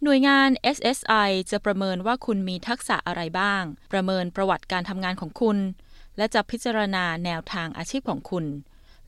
[0.03, 5.57] หน่วยงาน SSI จะประเมินว่าคุณมีทักษะอะไรบ้าง ประเมินประวัติการทำงานของคุณ
[6.17, 8.45] และจะพิจารณาแนวทางอาชีพของคุณ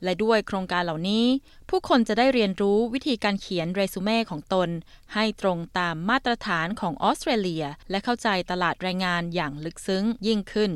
[0.04, 1.24] และด้วยโครงการเหล่านี้
[1.68, 4.68] ผู้คนจะได้เรียนรู้วิธีการเขียนเรซูเม่ของตน
[5.14, 10.72] ให้ตรงตามมาตรฐานของออสเตรเลีย และเข้าใจตลาดแรงงานอย่างลึกซึ้งยิ่งขึ้น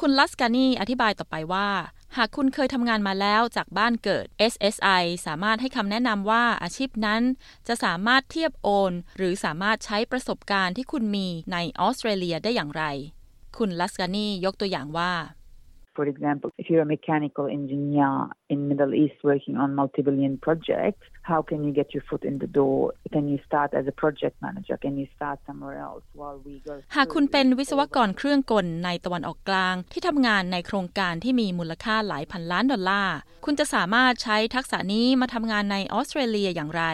[0.00, 1.68] คุณลัสกานีอธิบายต่อไปว่า
[2.16, 7.22] หากคุณเคยทำงานมาแล้วจากบ้านเกิด SSI สามารถให้คำแนะนำว่าอาชีพนั้น
[7.68, 12.84] จะสามารถเทียบโอน หรือสามารถใช้ประสบการณ์ที่คุณมีในออสเตรเลียได้อย่างไร
[13.58, 15.12] คุณลัสกานียกตัวอย่างว่า
[15.96, 18.12] For example, if you're a mechanical engineer
[18.52, 22.50] in Middle East working on multi-billion projects, how can you get your foot in the
[22.58, 22.92] door?
[23.14, 24.76] Can you start as a project manager?
[24.84, 26.74] Can you start somewhere else while we go?
[26.96, 36.84] หากคุณเป็นวิศวกรเครื่องกลในตะวันออกกลาง ที่ทำงานในโครงการที่มีมูลค่าหลายพันล้านดอลลาร์ คุณจะสามารถใช้ทักษะนี้มาทำงานในออสเตรเลียอย่างไร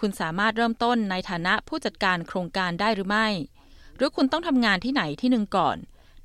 [0.00, 3.28] คุณสามารถเริ่มต้นในฐานะผู้จัดการโครงการได้หรือไม่
[3.96, 5.76] หรือคุณต้องทำงานที่ไหนที่หนึ่งก่อน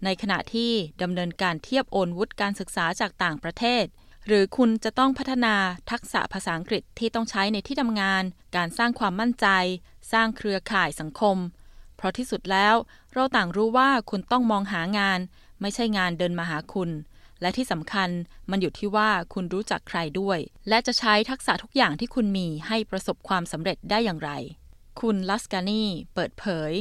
[0.03, 3.85] ในขณะที่ดำเนินการเทียบโอนวุฒิการศึกษาจากต่างประเทศ
[4.27, 5.55] หรือคุณจะต้องพัฒนา
[5.91, 8.23] ทักษะภาษาอังกฤษที่ต้องใช้ในที่ทำงาน
[8.55, 9.47] การสร้างความมั่นใจ
[10.11, 11.37] สร้างเครือข่ายสังคม
[11.95, 12.75] เพราะที่สุดแล้ว
[13.13, 15.19] เราต่างรู้ว่าคุณต้องมองหางาน
[15.61, 16.89] ไม่ใช่งานเดินมาหาคุณ
[17.41, 18.09] และที่สำคัญ
[18.49, 24.31] มันอยู่ที่ว่าคุณรู้จักใครด้วย และจะใช้ทักษะทุกอย่างที่คุณมีให้ประสบความสำเร็จได้อย่างไร
[25.01, 25.83] คุณลัสกานี
[26.13, 26.71] เปิดเผย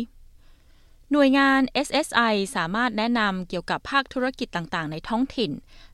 [1.12, 5.53] หน่วยงาน SSI สามารถแนะนำเกี่ยวกับภาคธุรกิจต่างๆ ในท้องถิ่น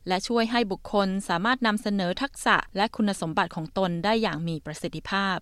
[0.09, 5.38] และช่วยให้บุคคลสามารถนำเสนอทักษะและคุณสมบัติของตนได้อย่างมีประสิทธิภาพ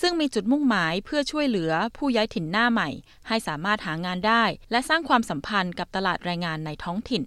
[0.00, 2.88] ซึ่งมีจุดมุ่งหมายเพื่อช่วยเหลือผู้ย้ายถิ่นหน้าใหม่
[3.28, 7.22] ให้สามารถหางานได้ และสร้างความสัมพันธ์กับตลาดแรงงานในท้องถิ่น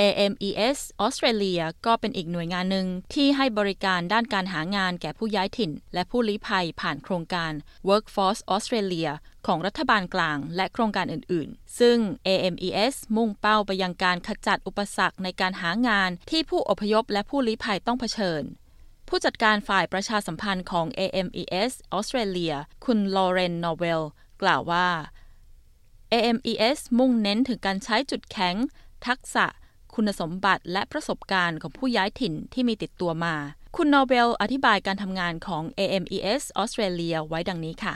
[0.00, 7.52] AMES ออสเตรเลียก็เป็นอีกหน่วยงานหนึ่งที่ให้บริการด้านการหางานแก่ผู้ย้ายถิ่น และผู้ลี้ภัยผ่านโครงการ
[7.88, 9.10] Workforce Australia
[9.46, 18.42] ของรัฐบาลกลางและโครงการอื่น ๆ ซึ่ง AMES มุ่งเป้าไปยังการขจัดอุปสรรคในการหางานที่ผู้อพยพและผู้ลี้ภัยต้องเผชิญ
[19.08, 22.54] ผู้จัดการฝ่ายประชาสัมพันธ์ของ AMES ออสเตรเลีย
[22.84, 24.02] คุณลอเรนนอเวล
[24.42, 24.88] กล่าวว่า
[26.12, 28.56] AMES มุ่งเน้นถึงการใช้จุดแข็ง
[29.06, 29.46] ทักษะ
[29.96, 33.34] คุณสมบัติและประสบการณ์ของผู้ย้ายถิ่นที่มีติดตัวมา
[33.76, 37.94] คุณโนเบลอธิบายการทำงานของ AMES ออสเตรเลียไว้ดังนี้ค่ะ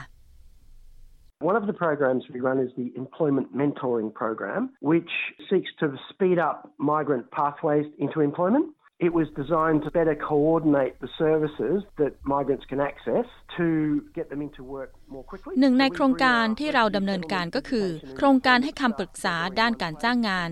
[1.51, 5.13] One of the programs we run is the Employment Mentoring Program, which
[5.49, 6.57] seeks to speed up
[6.93, 8.67] migrant pathways into employment.
[9.07, 13.67] It was designed to better coordinate the services that migrants can access to
[14.15, 15.53] get them into work more quickly.
[15.61, 17.87] หนึ่งในโครงการที่เราดำเนินการก็คือ
[18.17, 20.51] โครงการให้คำปรึกษาด้านการจ้างงาน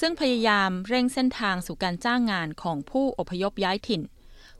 [0.00, 4.02] ซึ่งพยายามเร่งเส้นทางสู่การจ้างงานของผู้อพยพย้ายถิ่น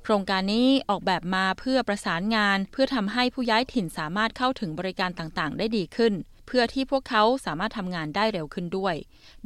[0.03, 6.15] โครงการนี้ออกแบบมาเพื่อประสานงาน เพื่อทำให้ผู้ย้ายถิ่นสามารถเข้าถึงบริการต่างๆ ได้ดีขึ้น
[6.47, 8.95] เพื่อที่พวกเขาสามารถทำงานได้เร็วขึ้นด้วย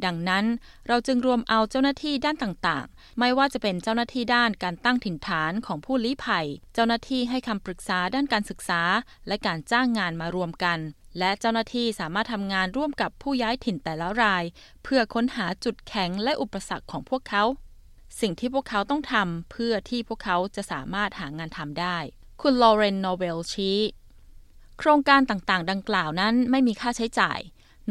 [0.05, 0.45] ดังนั้น
[0.87, 8.81] เราจึงรวมเอาเจ้าหน้าที่ด้านต่างๆ ไม่ว่าจะเป็นเจ้าหน้าที่ด้านการตั้งถิ่นฐานของผู้ลี้ภัย เจ้าหน้าที่ให้คำปรึกษาด้านการศึกษา
[9.27, 10.79] และการจ้างงานมารวมกัน
[11.17, 14.43] และเจ้าหน้าที่สามารถทำงานร่วมกับผู้ย้ายถิ่นแต่ละราย
[14.83, 17.43] เพื่อค้นหาจุดแข็งและอุปสรรคของพวกเขา
[18.21, 21.97] สิ่งที่พวกเขาต้องทำเพื่อที่พวกเขาจะสามารถหางานทำได้
[22.41, 23.77] คุณลอเรนโนเวลชี้
[24.81, 27.39] โครงการต่างๆ ดังกล่าวนั้นไม่มีค่าใช้จ่าย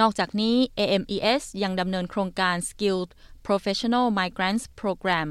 [0.01, 3.11] นอกจากนี้ AMES ยังดำเนินโครงการ Skilled
[3.46, 5.29] Professional Migrants Program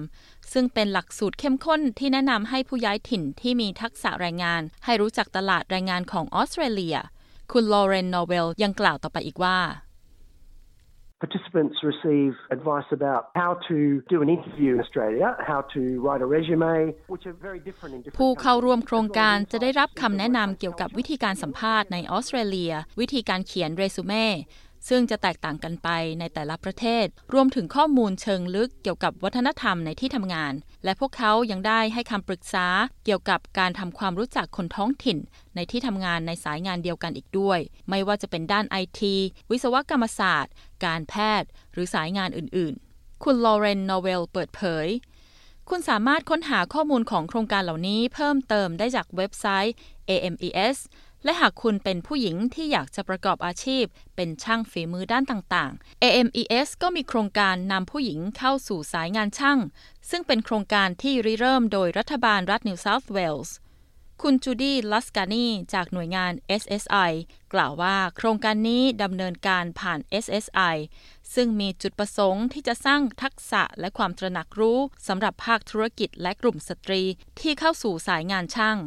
[0.53, 6.97] ซึ่งเป็นหลักสูตรเข้มข้นที่แนะนำให้ผู้ย้ายถิ่นที่มีทักษะแรงงาน ให้รู้จักตลาดแรงงานของออสเตรเลีย
[7.51, 9.57] คุณลอเรนนอเวลยังกล่าวต่อไปอีกว่า
[11.19, 16.27] Participants receive advice about how to do an interview in Australia, how to write a
[16.27, 24.25] resume, which are very different in different ผู้เข้าร่วมโครงการจะได้รับคำแนะนำเกี่ยวกับวิธีการสัมภาษณ์ในออสเตรเลีย วิธีการเขียนเรซูเม่
[24.89, 32.67] ซึ่งจะแตกต่างกันไปในแต่ละประเทศ รวมถึงข้อมูลเชิงลึกเกี่ยวกับวัฒนธรรมในที่ทำงาน และพวกเขายังได้ให้คำปรึกษา
[33.05, 35.17] เกี่ยวกับการทำความรู้จักคนท้องถิ่น
[35.55, 37.59] ในที่ทำงานในสายงานเดียวกันอีกด้วย
[37.89, 39.15] ไม่ว่าจะเป็นด้านไอที
[39.51, 40.53] วิศวกรรมศาสตร์
[40.85, 44.87] การแพทย์ หรือสายงานอื่นๆ คุณลอเรนนอเวลเปิดเผย
[45.69, 49.75] คุณสามารถค้นหาข้อมูลของโครงการเหล่านี้เพิ่มเติมได้จากเว็บไซต์
[50.09, 50.77] AMES
[51.27, 53.83] และหากคุณเป็นผู้หญิงที่อยากจะประกอบอาชีพ
[54.15, 59.59] เป็นช่างฝีมือด้านต่างๆ AMES ก็มีโครงการนำผู้หญิงเข้าสู่สายงานช่าง
[60.09, 63.55] ซึ่งเป็นโครงการที่ริเริ่มโดยรัฐบาลรัฐนิวเซาท์เวลส์
[64.21, 67.11] คุณจูดี้ลัสกานีจากหน่วยงาน SSI
[67.53, 70.75] กล่าวว่าโครงการนี้ดำเนินการผ่าน SSI
[71.33, 77.01] ซึ่งมีจุดประสงค์ที่จะสร้างทักษะและความตระหนักรู้สำหรับภาคธุรกิจและกลุ่มสตรี
[77.39, 78.77] ที่เข้าสู่สายงานช่าง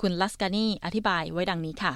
[0.00, 1.94] คุณลัสกานีอธิบายไว้ดังนี้ค่ะ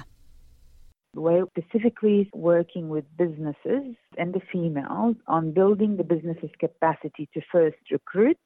[1.25, 2.19] We're specifically
[2.51, 3.85] working with businesses
[4.19, 8.37] and the females on building the business's capacity to first recruit,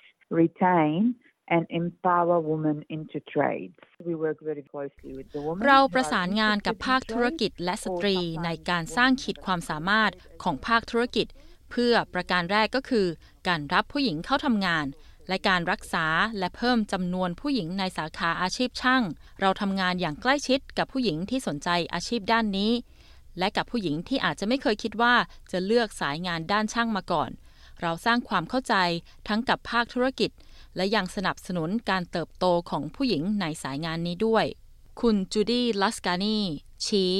[0.42, 1.16] retain,
[1.50, 3.76] and empower women into trades.
[4.08, 5.62] We work very closely with the women.
[5.68, 10.12] เราประสานงานกับภาคธุรกิจและสตรีในการสร้างขีดความสามารถ
[10.44, 11.28] ของภาคธุรกิจ
[11.72, 13.08] เพื่อประการแรกก็คือ
[13.48, 14.86] การรับผู้หญิงเข้าทำงาน
[15.28, 16.06] และการรักษา
[16.40, 19.04] และเพิ่มจำนวนผู้หญิงในสาขาอาชีพช่าง
[19.42, 22.72] เราทำงานอย่างใกล้ชิดกับผู้หญิงที่สนใจอาชีพด้านนี้
[23.40, 25.16] และกับผู้หญิงที่อาจจะไม่เคยคิดว่า
[25.52, 27.30] จะเลือกสายงานด้านช่างมาก่อน
[27.82, 28.76] เราสร้างความเข้าใจ
[29.28, 30.32] ทั้งกับภาคธุรกิจ
[30.76, 34.46] และยังสนับสนุนการเติบโตของผู้หญิงในสายงานนี้ด้วย
[35.02, 36.40] คุณจูดี้ลัสกานี
[36.86, 37.16] ชี้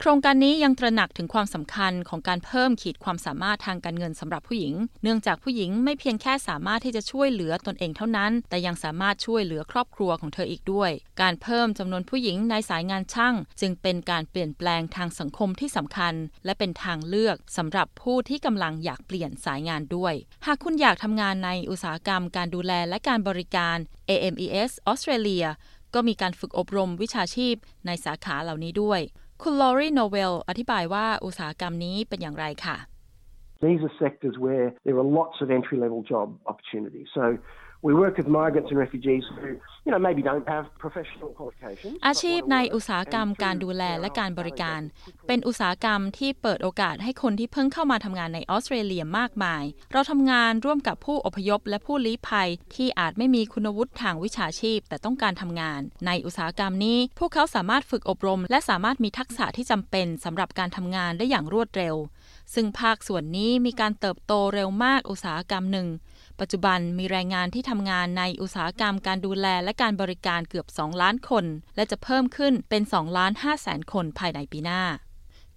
[0.00, 10.90] โครงการนี้ยังตระหนักถึงความสำคัญของการเพิ่มขีดความสามารถทางการเงินสำหรับผู้หญิง เนื่องจากผู้หญิงไม่เพียงแค่สามารถที่จะช่วยเหลือตนเองเท่านั้น แต่ยังสามารถช่วยเหลือครอบครัวของเธออีกด้วย
[11.22, 20.14] การเพิ่มจำนวนผู้หญิงในสายงานช่าง จึงเป็นการเปลี่ยนแปลงทางสังคมที่สำคัญ และเป็นทางเลือกสำหรับผู้ที่กำลังอยากเปลี่ยนสายงานด้วย
[20.46, 23.76] หากคุณอยากทำงานในอุตสาหกรรม การดูแลและการบริการ
[24.08, 25.46] AMES ออสเตรเลีย
[25.94, 27.54] ก็มีการฝึกอบรมวิชาชีพ
[27.86, 29.02] ในสาขาเหล่านี้ด้วย
[29.42, 32.76] คุณลอรีโนเวล อธิบายว่าอุตสาหกรรมนี้เป็นอย่างไรค่ะ
[33.62, 37.08] These are sectors where there are lots of entry level job opportunities.
[37.14, 37.38] So
[37.82, 39.48] we work with migrants and refugees who,
[39.84, 41.94] you know, maybe don't have professional qualifications.
[42.06, 44.80] อาชีพในอุตสาหกรรมการดูแลและการบริการ
[45.26, 61.94] เป็นอุตสาหกรรมที่เปิดโอกาสให้คนที่เพิ่งเข้ามาทำงานในออสเตรเลียมากมาย เราทำงานร่วมกับผู้อพยพและผู้ลี้ภัย ที่อาจไม่มีคุณวุฒิทางวิชาชีพ แต่ต้องการทำงาน ในอุตสาหกรรมนี้ พวกเขาสามารถฝึกอบรม และสามารถมีทักษะที่จำเป็นสำหรับการทำงานได้อย่างรวดเร็ว
[62.54, 65.88] ซึ่งภาคส่วนนี้มีการเติบโตเร็วมากอุตสาหกรรมหนึ่ง
[66.40, 71.44] ปัจจุบันมีแรงงานที่ทำงานในอุตสาหกรรมการดูแลและการบริการเกือบ 2 ล้านคน
[71.76, 74.82] และจะเพิ่มขึ้นเป็น2ล้าน5แสนคนภายในปีหน้า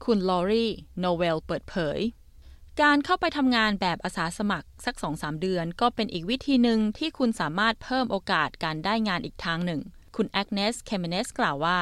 [0.04, 0.68] คุณลอรี
[1.00, 2.00] โนเวลเปิดเผย
[2.82, 9.82] การเข้าไปทำงานแบบอาสาสมัครสัก 2-3 เดือน ก็เป็นอีกวิธีหนึ่งที่คุณสามารถเพิ่มโอกาสการได้งานอีกทางหนึ่ง
[10.16, 11.80] คุณแอกเนส เคมเนส กล่าวว่า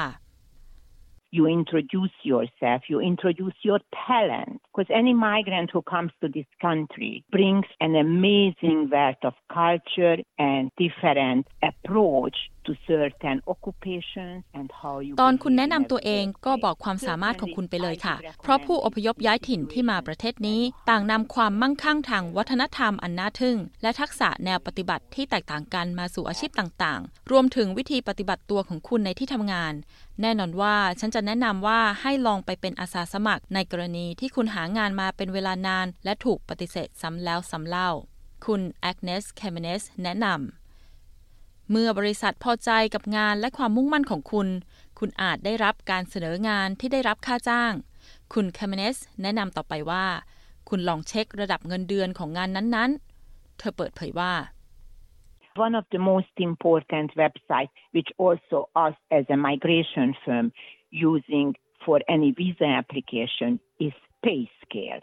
[1.32, 4.62] you introduce yourself, you introduce your talent.
[4.74, 10.72] Because any migrant who comes to this country brings an amazing wealth of culture and
[10.78, 29.74] different approach to certain occupations and how you ตอนคุณแนะนำตัวเองก็บอกความสามารถของคุณไปเลยค่ะ เพราะผู้อพยพย้ายถิ่นที่มาประเทศนี้ ต่างนำความมั่งคั่งทางวัฒนธรรมอันน่าทึ่ง และทักษะแนวปฏิบัติที่แตกต่างกันมาสู่อาชีพต่างๆ รวมถึงวิธีปฏิบัติตัวของคุณในที่ทำงาน
[30.22, 37.90] แน่นอนว่าฉันจะแนะนำว่าให้ลองไปเป็นอาสาสมัคร ในกรณีที่คุณหางานมาเป็นเวลานาน และถูกปฏิเสธซ้ำแล้วซ้ำเล่า
[38.46, 44.48] คุณแอกเนสเคมเนสแนะนำเมื่อบริษัทพอใจกับงานและความมุ่งมั่นของคุณ
[45.00, 47.74] คุณอาจได้รับการเสนองานที่ได้รับค่าจ้าง
[48.34, 50.06] คุณคมเนสแนะนำต่อไปว่า
[50.70, 54.34] คุณลองเช็คระดับเงินเดือนของงานนั้นๆ เธอเปิดเผยว่า
[55.66, 60.46] One of the most important websites which also us as a migration firm
[60.92, 61.48] using
[61.84, 63.94] for any visa application is
[64.24, 65.02] PayScale.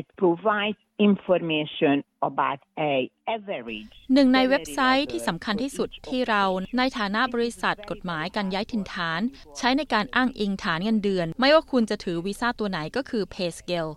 [0.00, 1.94] It provides information
[2.28, 2.60] about
[2.92, 2.94] a
[3.36, 6.44] average หนึ่งในเว็บไซต์ที่สำคัญที่สุดที่เรา
[6.78, 9.20] ในฐานะบริษัทกฎหมายการย้ายถิ่นฐาน
[9.58, 13.92] ใช้ในการอ้างอิงฐานเงินเดือน ไม่ว่าคุณจะถือวีซ่าตัวไหนก็คือ PayScale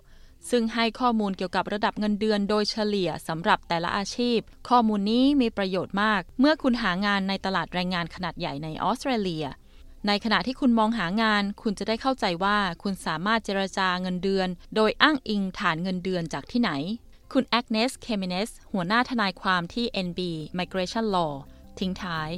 [0.50, 4.40] ซึ่งให้ข้อมูลเกี่ยวกับระดับเงินเดือนโดยเฉลี่ยสำหรับแต่ละอาชีพ
[4.70, 9.46] ข้อมูลนี้มีประโยชน์มาก เมื่อคุณหางานในตลาดแรงงานขนาดใหญ่ในออสเตรเลีย
[10.08, 16.72] ในขณะที่คุณมองหางาน คุณจะได้เข้าใจว่าคุณสามารถเจรจาเงินเดือน โดยอ้างอิงฐานเงินเดือนจากที่ไหน
[17.34, 20.20] คุณแอกเนส เคมิเนส หัวหน้าทนายความที่ NB
[20.58, 21.34] Migration Law
[21.80, 22.30] ทิ้งท้าย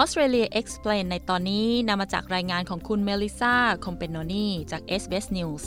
[0.00, 5.64] Australia Explained ในตอนนี้นำมาจากรายงานของคุณเมลิซาคอมเปนโนนีจาก SBS News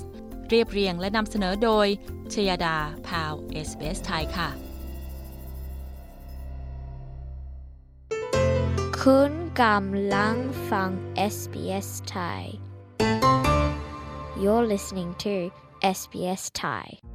[0.50, 1.88] เรียบเรียงและนำเสนอโดย
[2.34, 2.78] ชยดา
[3.08, 4.50] พาวเวล SBS ไทยค่ะ
[9.02, 10.36] คุณกำลัง
[10.70, 10.90] ฟัง
[11.34, 12.42] SBS Thai
[14.42, 15.36] You're listening to
[15.98, 17.09] SBS Thai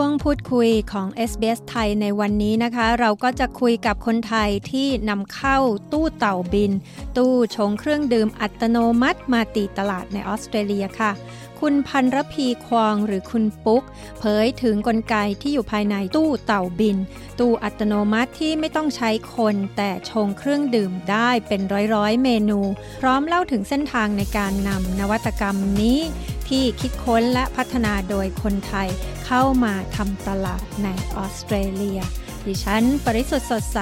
[0.00, 5.58] ช่วงพูดคุยของ SBS ไทยในวันนี้นะคะ เราก็จะคุยกับคนไทยที่นำเข้า
[5.92, 6.72] ตู้เต่าบิน
[7.16, 11.12] ตู้ชงเครื่องดื่มอัตโนมัติมาตีตลาดในออสเตรเลียค่ะ
[11.60, 13.82] คุณพันรพีควองหรือคุณปุ๊ก
[14.18, 16.96] เผยถึงกลไกที่อยู่ภายในตู้เต่าบิน
[17.40, 21.60] ตู้อัตโนมัติที่ไม่ต้องใช้คน แต่ชงเครื่องดื่มได้เป็น
[21.94, 22.60] ร้อยๆ เมนู
[23.00, 26.00] พร้อมเล่าถึงเส้นทางในการนำนวัตกรรมนี้
[26.48, 28.88] ที่คิดค้นและพัฒนาโดยคนไทย
[29.26, 32.00] เข้ามาทำตลาดในออสเตรเลีย
[32.46, 33.78] ดิฉัน ปริสุทธ์สดใส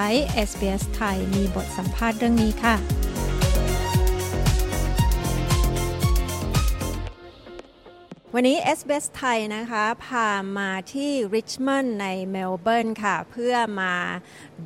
[0.48, 2.76] SBS ไทยมีบทสัมภาษณ์เรื่องนี้ค่ะ
[8.34, 13.94] วันนี้ SBS ไทยนะคะ พามาที่ริชมอนด์ในเมลเบิร์นค่ะ เพื่อมา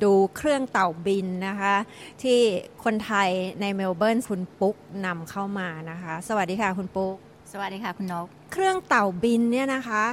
[0.03, 1.75] ดูเครื่องเต่าบินนะคะ
[2.23, 2.39] ที่
[2.83, 3.29] คนไทย
[3.61, 4.75] ในเมลเบิร์นคุณปุ๊ก
[5.05, 10.03] นำเข้ามานะคะ สวัสดีค่ะคุณปุ๊ก สวัสดีค่ะคุณนก เครื่องเต่าบินเนี่ยนะคะ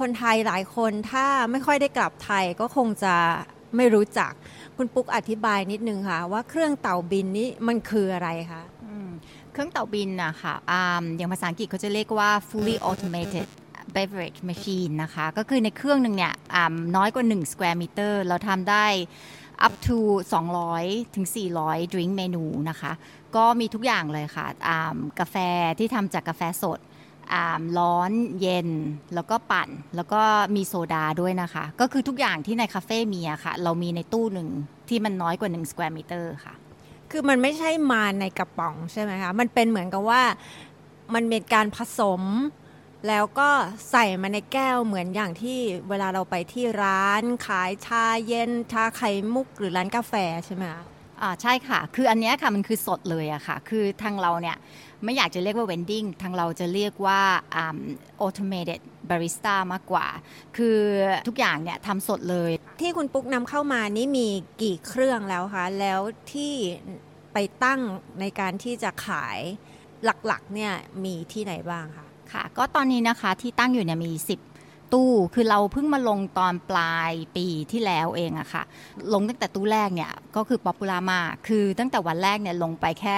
[0.00, 3.14] คนไทยหลายคนถ้าไม่ค่อยได้กลับไทยก็คงจะ
[3.76, 4.32] ไม่รู้จัก
[4.76, 8.62] คุณปุ๊กอธิบายนิดนึงค่ะ ว่าเครื่องเต่าบินนี้มันคืออะไรคะ
[9.52, 10.72] เครื่องเต่าบินนะคะอ
[11.16, 13.46] อย่างภาษาอังกฤษเขาจะเรียกว่า fully automated
[13.96, 16.34] beverage machine นะคะ ก็คือในเครื่องหนึ่งเนี่ย
[16.96, 18.86] น้อยกว่า 1 square meter เราทำได้
[19.66, 19.98] up to
[20.58, 21.26] 200 ถึง
[21.60, 22.92] 400 drink เมนูนะคะ
[23.36, 24.46] ก็มีทุกอย่างเลยค่ะ
[25.20, 25.36] กาแฟ
[25.78, 26.80] ที่ทำจากกาแฟสด
[27.78, 28.10] ร้อน
[28.40, 28.68] เย็น
[29.14, 30.22] แล้วก็ปั่น แล้วก็
[30.56, 34.48] มีโซดาด้วยนะคะ ก็คือทุกอย่างที่ในคาเฟ่มีอะค่ะ เรามีในตู้หนึ่ง
[34.88, 36.54] ที่มันน้อยกว่า1 square meter ค่ะ
[37.10, 40.22] คือมันไม่ใช่มาในกระป๋องใช่ไหมคะ มันเป็นเหมือนกับว่า
[41.14, 42.22] มันเป็นการผสม
[43.08, 43.50] แล้วก็
[43.90, 45.58] ใส่มาในแก้วเหมือนอย่างที่
[45.88, 50.14] เวลาเราไปที่ร้านขายชาเย็นชาไข่มุกหรือร้านกาแฟ
[50.46, 50.84] ใช่ไหมคะ
[51.22, 54.56] อ่าใช่ค่ะ คืออันนี้ค่ะมันคือสดเลยอะค่ะ คือทางเราเนี่ย
[55.04, 57.20] ไม่อยากจะเรียกว่า vending ทางเราจะเรียกว่า
[57.62, 57.78] um,
[58.24, 60.06] automated barista มากกว่า
[60.56, 60.78] คือ
[61.28, 62.50] ทุกอย่างเนี่ยทำสดเลย
[62.80, 64.28] ที่คุณปุ๊กนำเข้ามานี่มี
[64.62, 66.00] กี่เครื่องแล้วคะ แล้ว
[66.32, 66.54] ที่
[67.32, 67.80] ไปตั้ง
[68.20, 69.38] ในการที่จะขาย
[70.04, 70.72] หลักๆเนี่ย
[71.04, 74.51] มีที่ไหนบ้างคะ ค่ะ ก็ตอนนี้นะคะที่ตั้งอยู่เนี่ยมี 10
[74.94, 78.62] ตู้ คือเราเพิ่งมาลงตอนปลายปีที่แล้วเองอะค่ะ
[79.12, 83.16] ลงตั้งแต่ตู้แรกเนี่ยก็คือ popular มาก คือตั้งแต่วันแรกเนี่ยลงไปแค่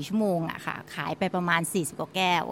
[0.00, 2.44] 3-4 ชั่วโมงอะค่ะ ขายไปประมาณ 40กว่าแก้ว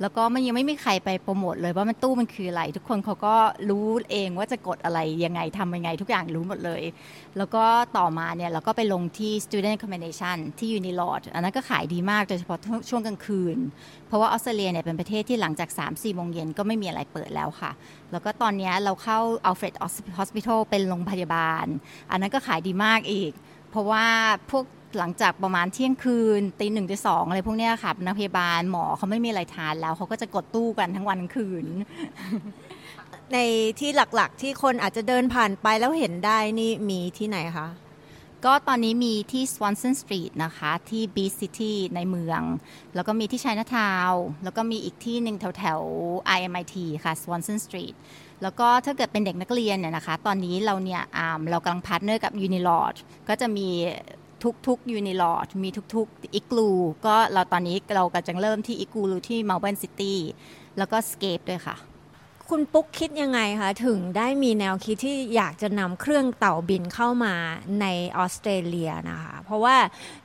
[0.00, 3.34] แล้วก็มันยังไม่มีใครไปโปรโมทเลยว่ามันตู้มันคืออะไร ทุกคนเขาก็
[3.68, 6.82] รู้เองว่าจะกดอะไรยังไงทำยังไงทุกอย่างรู้หมดเลย
[7.36, 7.64] แล้วก็
[7.98, 12.58] ต่อมาเนี่ยเราก็ไปลงที่ student accommodation ที่ Unilord อันนั้นก็ขายดีมากโดยเฉพาะ
[12.90, 13.58] ช่วงกลางคืน
[14.14, 17.70] ราะว่าออสเตรเลียเนี่ยเป็นประเทศที่หลังจาก 3-4โมงเย็นก็ไม่มีอะไรเปิดแล้วค่ะ
[18.12, 19.74] แล้วก็ตอนนี้เราเข้า Alfred
[20.18, 21.66] Hospital เป็นโรงพยาบาล
[22.10, 23.32] อันนั้นก็ขายดีมากอีก
[23.70, 24.06] เพราะว่า
[24.50, 24.64] พวก
[24.98, 31.64] หลังจากประมาณเที่ยงคืนตีหนึ่งตีสองอะไรพวกนี้ค่ะนักพยาบาลหมอเขาไม่มีอะไรทานแล้วเขาก็จะกดตู้กันทั้งวันทั้งคืน
[33.32, 33.38] ใน
[33.80, 37.66] ที่หลักๆที่คนอาจจะเดินผ่านไปแล้วเห็นได้นี่มีที่ไหนคะ
[38.48, 42.40] ก็ตอนนี้มีที่ Swanson Street นะคะ ที่ Beach City ในเมือง
[42.94, 45.80] แล้วก็มีที่ Chinatown แล้วก็มีอีกที่หนึ่งแถวแถว
[46.36, 46.74] RMIT
[47.04, 47.94] ค่ะ Swanson Street
[48.42, 51.02] แล้วก็ถ้าเกิดเป็นเด็กนักเรียนเนี่ยนะคะ ตอนนี้เราเนี่ย
[51.50, 52.96] เรากำลังพาร์ทเนอร์กับ Unilord
[53.28, 53.68] ก็จะมี
[54.66, 56.76] ทุกๆ UniLodge มีทุกๆ Iglu
[57.06, 60.14] ก็เราตอนนี้เรากำลังเริ่มที่ Igloo ที่ Melbourne City
[60.78, 61.76] แล้วก็ Scape ด้วยค่ะ
[62.56, 67.34] คุณปุ๊กคิดยังไงคะ ถึงได้มีแนวคิดที่อยากจะนำเครื่องเต่าบินเข้ามา
[67.80, 67.86] ใน
[68.16, 69.76] ออสเตรเลียนะคะ เพราะว่า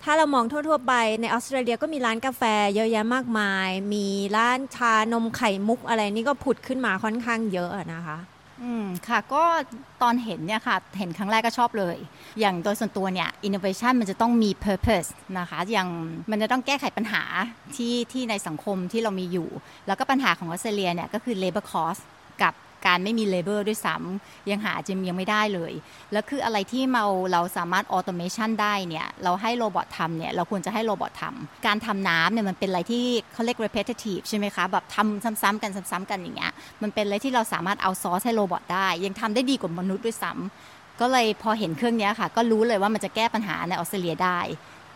[0.03, 2.43] ถ้าเรามองทั่ว ๆ ไปในออสเตรเลียก็มีร้านกาแฟ
[2.75, 4.07] เยอะแยะมากมาย มี
[4.37, 8.19] ร้านชานมไข่มุกอะไรนี่ก็ผุดขึ้นมาค่อนข้างเยอะนะคะ
[8.63, 9.43] อืมค่ะก็
[10.01, 11.97] ตอนเห็นเนี่ยค่ะ เห็นครั้งแรกก็ชอบเลย
[12.39, 15.09] อย่างโดยส่วนตัวเนี่ย innovation มันจะต้องมี purpose
[15.39, 15.89] นะคะ อย่าง
[16.31, 17.23] มันจะต้องแก้ไขปัญหา
[17.75, 19.49] ที่ที่ในสังคมที่เรามีอยู่
[19.87, 22.01] แล้วก็ปัญหาของออสเตรเลียเนี่ยก็คือ labor cost
[22.85, 25.73] การไม่มี labor ด้วยซ้ำยังหาจิมยังไม่ได้เลย
[26.11, 36.51] แล้วคืออะไรที่เราเราสามารถ automation ได้เนี่ยเราให้ robot ทำเนี่ยเราควรจะให้ robot ทำการทำน้ำเนี่ยมันเป็นอะไรที่เขาเรียก repetitive ใช่ไหมคะแบบทำซ้ำๆกันซ้ำๆกันอย่างเงี้ย
[36.81, 44.39] มันเป็นอะไรที่เราสามารถ outsource ให้ robot ได้ ยังทำได้ดีกว่ามนุษย์ด้วยซ้ำก็เลยพอเห็นเครื่องนี้ค่ะ ก็รู้เลยว่ามันจะแก้ปัญหาในออสเตรเลียได้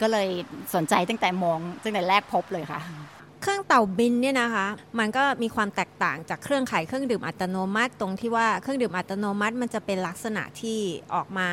[0.02, 0.28] ก็เลย
[0.76, 2.82] สนใจตั้งแต่มองตั้งแต่แรกพบเลยค่ะ
[3.46, 4.68] เครื่องเต่าบินเนี่ยนะคะ
[5.00, 10.80] มันก็มีความแตกต่างจากเครื่องขายเครื่องดื่มอัตโนมัติ ตรงที่ว่าเครื่องดื่มอัตโนมัติมันจะเป็นลักษณะที่
[11.14, 11.50] ออกมา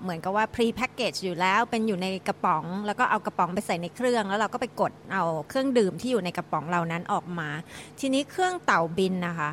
[0.00, 7.48] เหมือนกับว่าพรีแพ็กเกจอยู่แล้วเป็นอยู่ในกระป๋อง แล้วก็เอากระป๋องไปใส่ในเครื่อง แล้วเราก็ไปกดเอาเครื่องดื่มที่อยู่ในกระป๋องเหล่านั้นออกมา
[8.00, 9.50] ทีนี้เครื่องเต่าบินนะคะ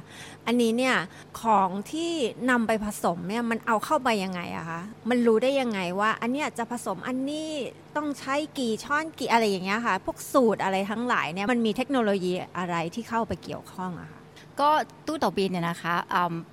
[0.47, 0.95] อันนี้เนี่ย
[1.41, 2.11] ของที่
[2.49, 7.49] นำไปผสมเนี่ยมันเอาเข้าไปยังไงอะคะมันรู้ได้ยังไงว่า อันนี้จะผสมอันนี้
[7.95, 14.21] ต้องใช้กี่ช้อนกี่อะไรอย่างเงี้ยค่ะ พวกสูตรอะไรทั้งหลายเนี่ยมันมีเทคโนโลยีอะไรที่เข้าไปเกี่ยวข้องอะคะ
[14.59, 14.69] ก็
[15.07, 15.95] ตู้เต่าบินเนี่ยนะคะ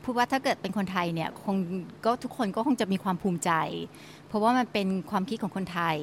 [0.02, 1.56] พูดว่าถ้าเกิดเป็นคนไทยเนี่ยคง
[2.04, 3.50] ก็ทุกคนก็คงจะมีความภูมิใจ
[4.28, 5.96] เพราะว่ามันเป็นความคิดของคนไทย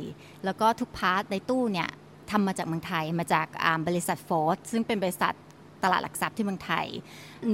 [0.45, 1.89] แล้วก็ทุก part ในตู้เนี่ย
[2.31, 3.47] ทำมาจากเมืองไทยมาจาก
[3.87, 5.33] บริษัท Forth ซึ่งเป็นบริษัท
[5.85, 6.87] ตลาดหลักทรัพย์ที่เมืองไทย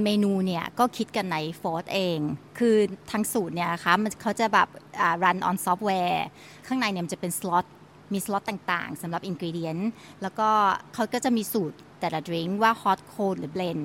[0.04, 2.18] เมนูเนี่ยก็คิดกันใน Forth เอง
[2.58, 2.76] คือ
[3.12, 4.68] ทั้งสูตรเนี่ยนะคะมันเขาจะแบบ
[5.24, 6.24] run on ซอฟต์แวร์
[6.66, 7.66] ข้างในเนี่ยมันจะเป็นสล็อต
[8.12, 9.78] มีสล็อตต่างๆสำหรับ ingredient
[10.22, 10.48] แล้วก็
[10.94, 13.80] เขาก็จะมีสูตรแต่ละ drink ว่า hot cold หรือ blend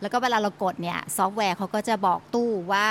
[0.00, 2.86] แล้วก็เวลาเรากดเนี่ยซอฟต์แวร์เขาก็จะบอกตู้ว่า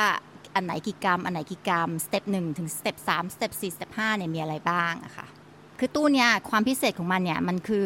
[0.56, 5.28] อันไหนกี่กรัม อันไหนกี่กรัม step หนึ่งถึง step สาม step สี่ step ห้าเนี่ยมีอะไรบ้างอะค่ะ
[5.80, 7.86] คือตู้เนี่ยความพิเศษของมันเนี่ยมันคือ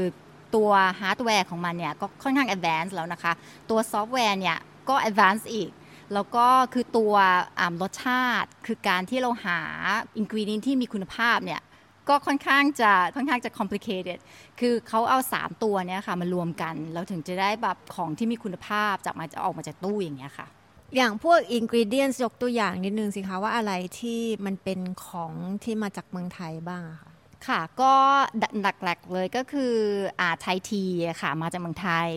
[0.55, 0.69] ตัว
[1.01, 3.33] ฮาร์ดแวร์ของมันเนี่ยก็ค่อนข้าง advance แล้วนะคะ
[3.69, 4.57] ตัวซอฟต์แวร์เนี่ย
[4.89, 5.71] ก็ advance อีก
[6.13, 7.13] แล้วก็คือตัว
[7.81, 9.59] รสชาติ คือการที่เราหา
[10.17, 11.61] ingredient ที่มีคุณภาพเนี่ย
[12.09, 14.19] ก็ค่อนข้างจะค่อนข้างจะ complicated
[14.59, 20.47] คือเขาเอา 3 ตัวเนี่ยค่ะมารวมกัน เราถึงจะได้แบบของที่มีคุณภาพจากมาจะออกมาจากตู้อย่างเงี้ยค่ะ
[20.95, 25.33] อย่างพวก ingredient ยกตัวอย่างนิดนึงสิคะว่าอะไรที่มันเป็นของ
[25.63, 27.11] ที่มาจากเมืองไทยบ้างคะ
[27.47, 27.93] ค่ะก็
[28.39, 29.73] หลักๆเลยก็คือ
[30.19, 30.83] อา Thai tea
[31.21, 32.09] ค่ะมาจากเมืองไทย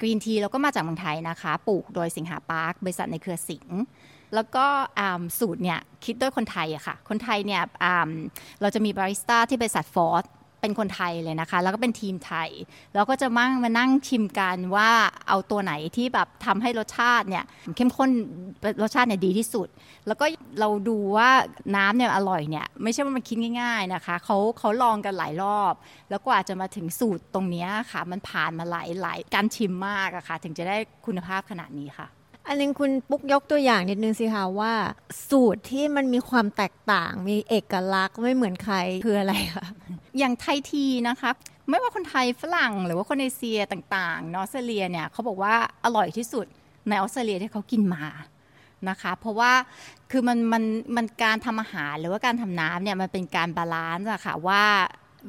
[0.00, 3.78] green tea เราก็มาจากเมืองไทยนะคะ ปลูกโดยสิงห์ปาร์คบริษัทในเครือสิงห์
[4.34, 4.66] แล้วก็
[5.38, 7.62] สูตรเนี่ยคิดด้วยคนไทยอะค่ะ คนไทยเนี่ย
[8.60, 10.24] เราจะมีบาริสต้าที่บริษัท Forth
[10.60, 12.48] เป็นคนไทยเลยนะคะ แล้วก็เป็นทีมไทย
[12.94, 14.90] แล้วก็จะมั่งมานั่งชิมกันว่า
[15.28, 17.44] เอาตัวไหนที่แบบทำให้รสชาติเนี่ย
[17.76, 18.10] เข้มข้น
[18.82, 19.68] รสชาติเนี่ยดีที่สุด
[20.06, 20.24] แล้วก็
[20.60, 21.30] เราดูว่า
[21.76, 25.74] น้ำเนี่ยอร่อยเนี่ยไม่ใช่ว่ามันคิดง่าย ๆนะคะเขาเขาลองกันหลายรอบ
[26.10, 30.76] แล้วกว่าจะมาถึงสูตรตรงนี้ค่ะ มันผ่านมาหลายหลายการชิมมากอะค่ะ ถึงจะได้
[31.06, 32.08] คุณภาพขนาดนี้ค่ะ
[32.48, 34.72] อันนึงคุณปุ๊กยกตัวอย่างนิดนึงสิคะว่า
[35.28, 38.76] สูตรที่มันมีความแตกต่างมีเอกลักษณ์ไม่เหมือนใคร
[39.06, 39.66] คืออะไรคะ
[40.18, 41.30] อย่างไทยทีนะคะ
[41.68, 46.46] ไม่ว่าคนไทยฝรั่งหรือว่าคนเอเชียต่างๆ นอสเตรเลียเนี่ยเขาบอกว่าอร่อยที่สุด
[46.88, 48.04] ในออสเตรเลียที่เขากินมา
[48.88, 49.52] นะคะ เพราะว่า
[50.10, 50.64] คือมันมัน
[50.96, 54.64] มันการทำอาหารหรือว่าการทำน้ำเนี่ยมันเป็นการ balance อะค่ะว่า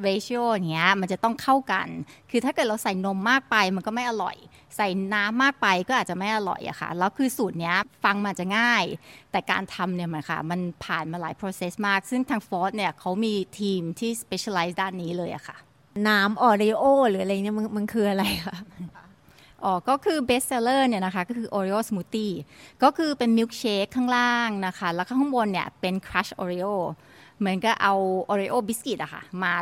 [0.04, 1.88] ratio อย่างเงี้ยมันจะต้องเข้ากัน
[2.30, 4.38] คือถ้าเกิดเราใส่นมมากไปมันก็ไม่อร่อย
[4.78, 8.84] ใส่น้ำมากไปก็อาจจะไม่อร่อยอะค่ะ แล้วคือสูตรเนี้ยฟังมาจะง่าย
[9.32, 15.58] แต่การทำเนี่ยมันค่ะ มันผ่านมาหลาย process มาก ซึ่งทาง Forth เนี่ยเขามีทีมที่ specialize ด้านนี้เลยอะค่ะ
[16.08, 18.58] น้ำ Oreo หรืออะไรเนี่ยมันมันคืออะไรคะ
[19.64, 22.36] อ๋อ ก็คือ best seller เนี่ยนะคะ ก็คือ Oreo smoothie
[22.84, 26.76] ก็คือเป็นมิลค์เชคข้างล่างนะคะ แล้วข้างบนเนี่ยเป็น crush Oreo
[27.40, 29.54] เหมือนกับเอา Oreo บิสกิตอะค่ะ มา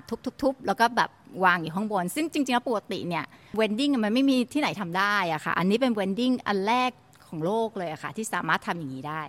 [0.42, 1.10] ทุบๆๆแล้วก็แบบ
[1.46, 3.26] วางอยู่ข้างบน ซึ่งจริงๆแล้วปกติเนี่ย
[3.58, 6.92] vending มันไม่มีที่ไหนทำได้อะค่ะ อันนี้เป็น vending อันแรก
[7.28, 9.24] ของโลกเลยอะค่ะ ที่สามารถทำอย่างนี้ได้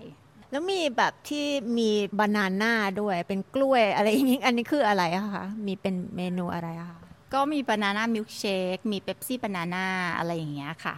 [0.51, 1.47] แล้วมีแบบที่
[1.79, 6.99] มีบานาน่าด้วยเป็นกล้วยอะไรอย่างนี้อันนี้คืออะไรอะคะมีเป็นเมนูอะไรอะคะ
[7.35, 8.45] ก็มีบานาน่ามิลค์เช
[8.75, 9.87] คมีเป๊ปซี่บานาน่า
[10.19, 10.95] อะไรอย่างเงี้ยค่ะ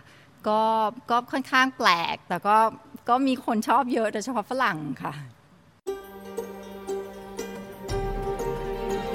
[0.49, 0.61] ก็
[1.11, 2.57] ก็ค่อนข้างแปลก แต่ก็
[3.09, 5.14] ก็มีคนชอบเยอะโดยเฉพาะฝรั่งค่ะ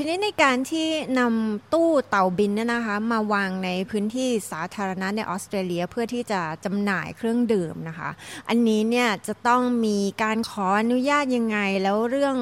[0.00, 0.88] ทีนี้ในการที่
[1.18, 8.10] นำตู้เต่าบินเนี่ยนะคะ มาวางในพื้นที่สาธารณะในออสเตรเลียเพื่อที่จะจำหน่ายเครื่องดื่มนะคะ
[8.48, 12.36] อันนี้เนี่ยจะต้องมีการขออนุญาตยังไงแล้วเรื่อง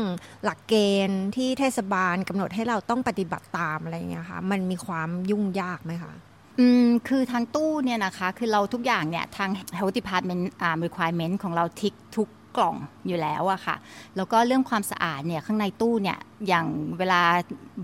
[0.45, 0.75] หลักเก
[1.09, 6.13] ณฑ์ที่เทศบาลกำหนดให้เราต้องปฏิบัติตามอะไรอย่างเงี้ยคะมันมีความยุ่งยากไหมคะ
[6.61, 12.29] อืมคือทางตู้เนี่ยนะคะ คือเราทุกอย่างเนี่ย ทาง health department อ่า requirement ของเราทิกทุก
[12.59, 12.77] กล่อง
[13.07, 13.77] อยู่แล้วอะค่ะ
[14.17, 16.67] แล้วก็เรื่องความสะอาดเนี่ยข้างในตู้เนี่ยอย่าง
[16.99, 17.23] เวลา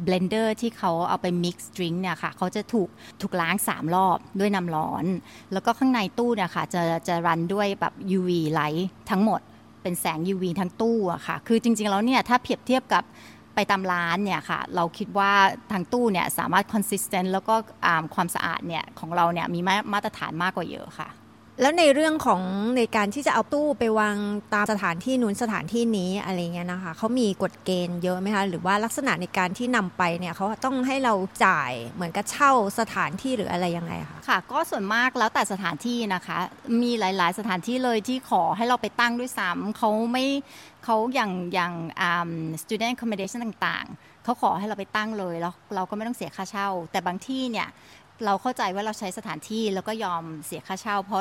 [0.05, 2.89] blender ที่เขาเอาไป mix drink เนี่ยค่ะเขาจะถูก
[3.21, 5.05] ถูกล้าง 3 รอบด้วยน้ำร้อน
[5.53, 9.41] แล้วก็ข้างในตู้เนี่ยค่ะจะจะ run ด้วยแบบ UV ไลท์ทั้งหมด
[9.83, 13.05] เป็นแสง UV ทั้งตู้อะค่ะ คือจริง ๆ แล้วเนี่ยถ้าเปรียบเทียบกับ
[13.55, 15.33] ไปตามร้านเนี่ยค่ะเราคิดว่า
[15.73, 17.55] ทางตู้เนี่ยสามารถ consistent แล้วก็
[18.15, 19.61] ความสะอาดเนี่ยของเราเนี่ยมี
[19.93, 21.09] มาตรฐานมากกว่าเยอะค่ะ
[21.63, 22.43] แล้วในเรื่องของ
[22.77, 24.17] ในการที่จะเอาตู้ไปวาง
[24.55, 36.39] ตามสถานที่นู้นสถานที่นี้อะไรเงี้ยนะคะเขามีกฎเกณฑ์เยอะไหมคะหรือว่าลักษณะในการที่นำไปเนี่ยเขาต้องให้เราจ่ายเหมือนกับเช่าสถานที่หรืออะไรยังไงคะค่ะ ก็ส่วนมากแล้วแต่สถานที่นะคะ
[36.83, 40.27] มีหลาย ๆ สถานที่เลยที่ขอให้เราไปตั้งด้วยซ้ำเขาไม่
[40.85, 42.33] เขาอย่างอย่างอ่า
[42.63, 47.69] student accommodation ต่าง ๆเขาขอให้เราไปตั้งเลยแล้วเราก็ไม่ต้องเสียค่าเช่า แต่บางที่เนี่ย
[48.25, 51.21] เราเข้าใจว่าเราใช้สถานที่แล้วก็ยอมเสียค่าเช่า เพราะ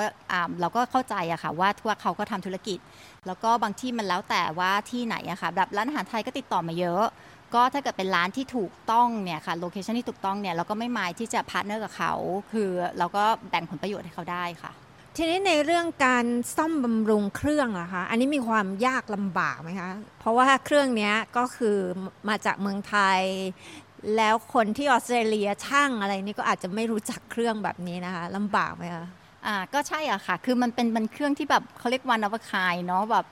[0.62, 2.80] เราก็เข้าใจอะค่ะว่าว่าเขาก็ทำธุรกิจ
[3.28, 7.04] แล้วก็บางที่มันแล้วแต่ว่าที่ไหนอะค่ะแบบร้านอาหารไทยก็ติดต่อมาเยอะ
[7.54, 12.14] ก็ถ้าเกิดเป็นร้านที่ถูกต้องเนี่ยค่ะ location ที่ถูกต้องเนี่ยเราก็ไม่มายที่จะ partner กับเขา
[12.52, 14.72] คือเราก็แบ่งผลประโยชน์ให้เขาได้ค่ะ
[15.18, 16.26] ทีนี้ในเรื่องการ
[16.56, 21.78] ซ่อมบำรุงเครื่องอะคะอันนี้มีความยากลำบากไหมคะเพราะว่าเครื่องนี้ก็คือ
[22.30, 23.22] มาจากเมืองไทย
[24.18, 29.06] แล้วคนที่ออสเตรเลียช่างอะไรนี่ก็อาจจะไม่รู้จักเครื่องแบบนี้นะคะลำบากไหมคะ
[29.46, 33.26] อ่าก็ใช่อะค่ะ คือมันเป็นมันเครื่องที่แบบเขาเรียกวันอวคายเนาะแบบ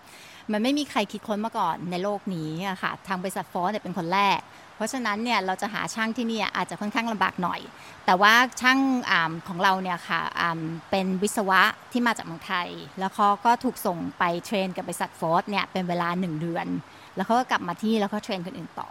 [0.51, 4.39] มันไม่มีใครคิดค้นมาก่อนในโลกนี้อะค่ะ ทางบริษัทฟอร์เนี่ยเป็นคนแรก
[4.75, 7.59] เพราะฉะนั้นเนี่ยเราจะหาช่างที่นี่อาจจะค่อนข้างลำบากหน่อย
[8.05, 8.79] แต่ว่าช่าง
[9.11, 9.13] อ
[9.47, 10.21] ของเราเนี่ยค่ะ
[10.91, 11.61] เป็นวิศวะ
[11.91, 16.67] ที่มาจากเมืองไทย แล้วเขาก็ถูกส่งไปเทรนกับบริษัทฟอร์เนี่ยเป็นเวลาหนึ่งเดือน
[17.15, 18.89] แล้วเขาก็กลับมาที่แล้วก็เทรนคนอื่นต่อ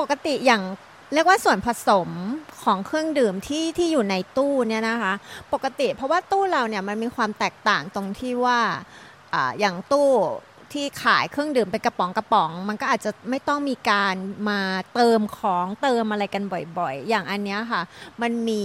[0.00, 0.62] ปกติอย่าง
[1.12, 2.08] เรียกว่าส่วนผสม
[2.64, 5.14] ของเครื่องดื่มที่ที่อยู่ในตู้เนี่ยนะคะ
[5.52, 8.60] ปกติเพราะว่าตู้เราเนี่ยมันมีความแตกต่างตรงที่ว่า
[9.34, 10.10] ออย่างตู้
[10.72, 14.14] ที่ขายเครื่องดื่มเป็นกระป๋องกระป๋อง มันก็อาจจะไม่ต้องมีการ
[14.48, 14.60] มา
[14.94, 16.42] เติมของเติมอะไรกัน
[16.78, 17.82] บ่อยๆ อย่างอันนี้ค่ะ
[18.22, 18.62] มันมี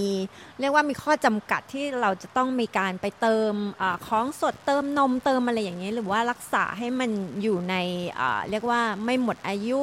[0.59, 7.09] เรียกว่ามีข้อจำกัดที่เราจะต้องมีการไปเติมอของสดเติมนมเติมอะไรอย่างนี้ หรือว่ารักษาให้มัน
[7.41, 7.75] อยู่ใน
[8.49, 9.81] เรียกว่าไม่หมดอายุ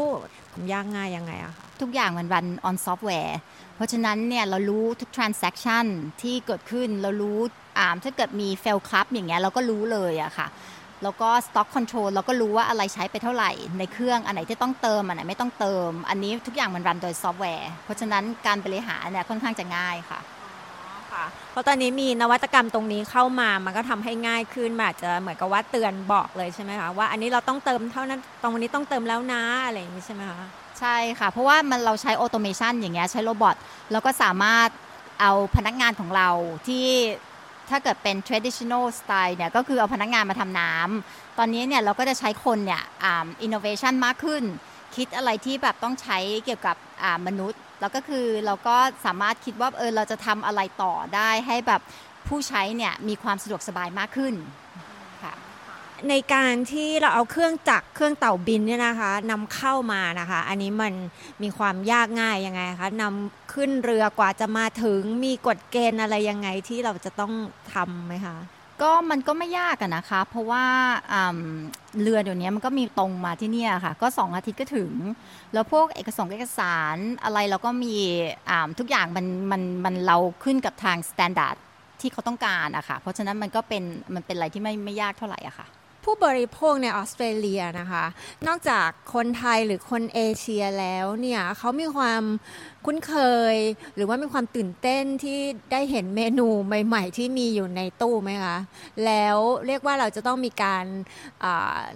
[0.73, 3.39] ยากง่ายยังไงอะคะทุกอย่างมัน run on software
[3.77, 5.87] เพราะฉะนั้นเนี่ยเรารู้ทุก transaction
[6.23, 7.39] ที่เกิดขึ้นเรารู้
[7.79, 10.47] อ่าถ้าเกิดมี fail cup อย่างเงี้ยเราก็รู้เลยอะค่ะ
[11.03, 20.21] แล้วก็ stock control เราก็รู้ว่าอะไรใช้ไปเท่าไหร่ในเครื่องอันไหนที่ต้องเติม อันไหนไม่ต้องเติม อันนี้ทุกอย่างมัน run โดยซอฟต์แวร์ เพราะฉะนั้นการบริหารเนี่ยค่อนข้างจะง่ายค่ะ
[21.51, 30.47] เพราะตอนนี้มีนวัตกรรมตรงนี้เข้ามามันก็ทำให้ง่ายขึ้นอาจจะเหมือนกับว่าเตือนบอกเลยใช่ไหมคะว่าอันนี้เราต้องเติมเท่านั้นตรงนี้ต้องเติมแล้วนะอะไรอย่างนี้ใช่ไหมคะ
[30.81, 33.57] ใช่ค่ะ เพราะว่ามันเราใช้ automation อย่างเงี้ยใช้ robot
[33.93, 34.69] แล้วก็สามารถ
[35.21, 36.29] เอาพนักงานของเรา
[36.67, 36.87] ที่
[37.71, 44.45] ถ้าเกิดเป็น traditional style เนี่ยก็คือเอาพนักงานมาทำน้ำตอนนี้เนี่ยเราก็จะใช้คนเนี่ยอ่า innovation มากขึ้น
[44.97, 46.77] คิดอะไรที่แบบต้องใช้เกี่ยวกับ
[47.27, 51.81] มนุษย์ แล้วก็คือเราก็สามารถคิดว่าเออเราจะทำอะไรต่อได้ให้แบบ
[52.29, 54.35] ผู้ใช้เนี่ยมีความสะดวกสบายมากขึ้น
[56.11, 60.93] ในการที่เราเอาเครื่องจักรเครื่องเต่าบินเนี่ยนะคะนำเข้ามานะคะ อันนี้มัน
[61.43, 67.33] มีความยากง่ายยังไงคะนำขึ้นเรือกว่าจะมาถึงมีกฎเกณฑ์อะไรยังไงที่เราจะต้อง
[67.75, 68.37] ทำไหมคะ
[68.83, 70.65] ก็มันก็ไม่ยากอะนะคะ เพราะว่า
[72.01, 74.93] เรือเดี๋ยวนี้มันก็มีตรงมาที่นี่ค่ะ ก็สองอาทิตย์ก็ถึง
[75.53, 77.97] แล้วพวกเอกสารเอกสารอะไรเราก็มี
[78.79, 81.57] ทุกอย่างมันมันมันเราขึ้นกับทาง standard
[82.01, 83.83] ที่เขาต้องการอะค่ะ เพราะฉะนั้นมันก็เป็น
[84.15, 85.67] มันเป็นอะไรที่ไม่ไม่ยากเท่าไหร่อะค่ะ
[86.05, 88.05] ผู้บริโภคในออสเตรเลียนะคะ
[88.47, 92.23] นอกจากคนไทยหรือคนเอเชียแล้วเนี่ยเขามีความ
[92.87, 93.15] คุ้นเค
[93.55, 93.57] ย
[93.97, 95.39] หรือว่ามีความตื่นเต้นที่
[95.73, 98.57] ได้เห็นเมนูใหม่ ๆ ที่มีอยู่ในตู้ไหมคะ
[99.05, 99.37] แล้ว
[99.67, 100.85] เรียกว่าเราจะต้องมีการ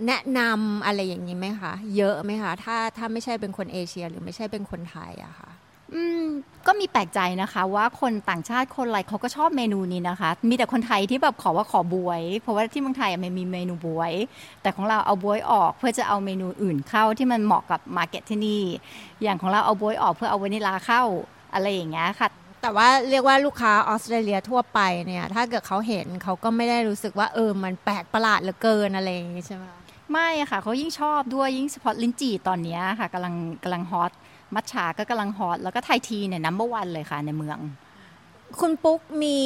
[0.07, 5.51] แนะนำอะไรอย่างนี้ไหมคะ เยอะไหมคะ ถ้าถ้าไม่ใช่เป็นคนเอเชีย หรือไม่ใช่เป็นคนไทยอะคะ่ะ
[5.95, 6.25] อืม
[6.67, 14.13] ก็มีแปลกใจนะคะว่าคนต่างชาติคนอะไรเขาก็ชอบเมนูนี้นะคะ มีแต่คนไทยที่แบบขอว่าขอบ๊วย เพราะว่าที่เมืองไทยมันมีเมนูบ๊วย
[14.63, 18.63] แต่ของเราเอาบ๊วยออกเพื่อจะเอาเมนูอื่นเข้าที่มันเหมาะกับ market ที่นี่
[19.23, 21.03] อย่างของเราเอาบ๊วยออกเพื่อเอาวานิลาเข้า
[21.55, 22.29] อะไรอย่างเงี้ยค่ะ
[22.63, 29.65] แต่ว่าเรียกว่าลูกค้าออสเตรเลียทั่วไปเนี่ย ถ้าเกิดเขาเห็นเขาก็ไม่ได้รู้สึกว่าเออมันแปลกประหลาดเหลือเกินอะไรอย่างงี้ใช่ไหม
[30.13, 34.13] ไม่ค่ะเขายิ่งชอบด้วยยิ่งเฉพาะลิ้นจี่ตอนนี้ค่ะกำลังกำลังฮอต
[34.55, 37.59] มัชชาก็กำลังฮอตแล้วก็ไทยทีเนี่ยนัมเบอร์วันเลยค่ะในเมือง
[38.61, 39.39] คุณปุ๊กมี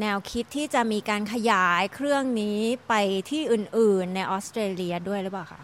[0.00, 2.94] แนวคิดที่จะมีการขยายเครื่องนี้ไป
[3.30, 5.60] ที่อื่นๆ ในออสเตรเลียด้วยหรือเปล่าคะ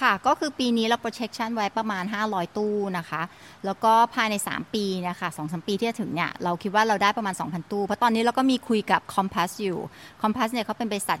[0.00, 3.22] ค่ะ ก็คือปีนี้เรา protection ไว้ประมาณ 500 ตู้นะคะ
[3.66, 9.78] แล้วก็ภายใน 3 ปีนะคะสองสปีที่จะถึงเนี่ย เราคิดว่าเราได้ประมาณ 2,000 ตู้ เพราะตอนนี้เราก็มีคุยกับ Compass อยู่
[10.22, 11.18] Compass เนี่ยเขาเป็นบริษัท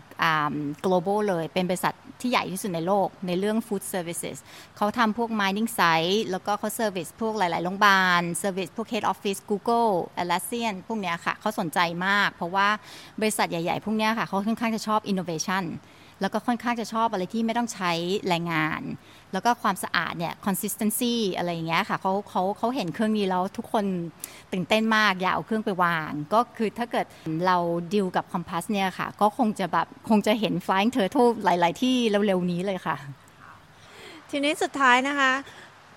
[0.84, 4.36] global เลย เป็นบริษัทที่ใหญ่ที่สุดในโลกในเรื่อง food services
[4.76, 12.28] เขาทำพวก mining site แล้วก็เขา service พวกหลาย ๆ โรงพยาบาล service พวก head office Google Atlassian พวกเนี้ยค่ะเขาสนใจมาก
[12.34, 12.68] เพราะว่า
[13.20, 15.64] บริษัทใหญ่ ๆ พวกเนี้ยค่ะเขาค่อนข้างจะชอบ innovation
[16.20, 17.92] แล้วก็ค่อนข้างจะชอบอะไรที่ไม่ต้องใช้
[18.28, 18.82] แรงงาน
[19.32, 23.84] แล้วก็ความสะอาดเนี่ย consistency อะไรอย่างเงี้ยค่ะเขาเขาเขาเห็นเครื่องนี้แล้วทุกคน
[24.52, 27.06] ตื่นเต้นมากอยากเอาเครื่องไปวาง ก็คือถ้าเกิด
[27.46, 27.56] เรา
[27.92, 31.96] ดิวกับ Compass เนี่ยค่ะ ก็คงจะแบบคงจะเห็น Flying Turtle หลาย ๆ ที่
[32.26, 32.96] เร็ว ๆ นี้เลยค่ะ
[34.30, 35.32] ทีนี้สุดท้ายนะคะ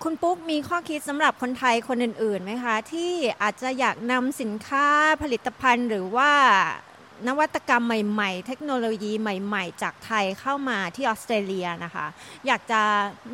[0.02, 3.12] คุณปุ๊กมีข้อคิดสำหรับคนไทยคนอื่นๆไหมคะ ที่
[3.42, 4.86] อาจจะอยากนำสินค้า
[5.22, 6.30] ผลิตภัณฑ์หรือว่า
[7.28, 12.06] นวัตกรรมใหม่ ๆ เทคโนโลยีใหม่ ๆ จากไทยเข้ามาที่ออสเตรเลียนะคะ
[12.46, 12.80] อยากจะ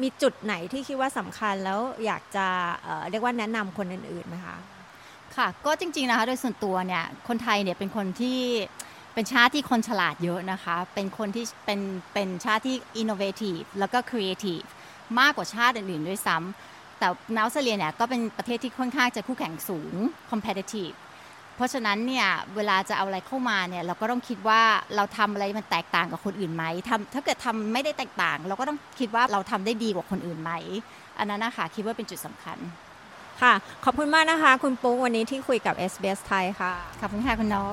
[0.03, 2.47] มีจุดไหนที่คิดว่าสำคัญแล้วอยากจะ
[2.85, 4.57] เเรียกว่าแนะนำคนอื่นๆไหมคะ
[5.37, 8.41] ค่ะก็จริง ๆ นะคะ โดยส่วนตัวเนี่ยคนไทยเนี่ยเป็นคนที่
[9.15, 11.81] เป็นชาติที่คนฉลาดเยอะนะคะ เป็นคนที่เป็น
[12.15, 14.69] เป็นชาติที่ innovative แล้วก็ creative
[15.19, 19.95] มากกว่าชาติอื่นๆด้วยซ้ำแต่นออสเตรเลียเนี่ยก็เป็นประเทศที่ค่อนข้างจะคู่แข่งสูง
[20.31, 20.97] competitive
[21.57, 22.27] เพราะฉะนั้นเนี่ย
[22.57, 24.61] เวลาจะเอาอะไรเข้ามาเนี่ยเราก็ต้องคิดว่า
[24.97, 30.53] เราทำอะไรมันแตกต่างกับคนอื่นไหมทำถ้าเกิดทำไม่ได้แตกต่าง เราก็ต้องคิดว่าเราทำได้ดีกว่าคนอื่นไหม
[31.19, 32.59] อันนั้นนะคะคิดว่าเป็นจุดสำคัญ
[33.43, 33.53] ค่ะ
[33.85, 37.65] ขอบคุณมากนะคะ คุณปุ๊กวันนี้ที่คุยกับ SBS ไทยค่ะ ขอบคุณค่ะ คุณน้อ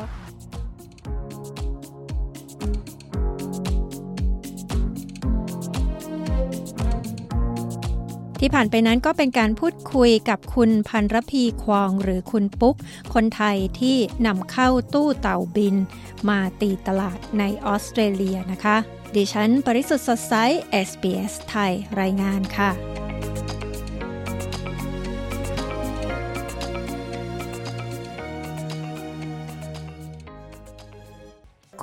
[8.45, 12.75] ที่ผ่านไปนั้นก็เป็นการพูดคุยกับคุณพันรพีควองหรือคุณปุ๊ก
[13.13, 15.75] คนไทยที่นำเข้าตู้เต่าบิน
[16.27, 18.77] มาตีตลาดในออสเตรเลียนะคะ
[19.15, 20.33] ดิฉันปริสุทธ์สดใส
[20.87, 22.71] SBS ไทยรายงานค่ะ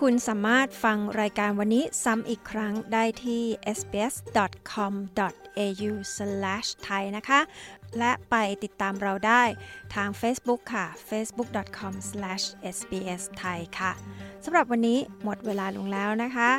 [0.00, 3.42] คุณสามารถฟังรายการวันนี้ซ้ำอีกครั้งได้ที่
[3.78, 4.92] sbs.com
[5.56, 7.40] .au/thai นะคะ
[7.98, 9.42] และไปติดตามเราได้
[9.94, 13.92] ทาง Facebook ค่ะ facebook.com/sbsthai ค่ะ
[14.44, 16.50] สำหรับวันนี้หมดเวลาลงแล้วนะคะ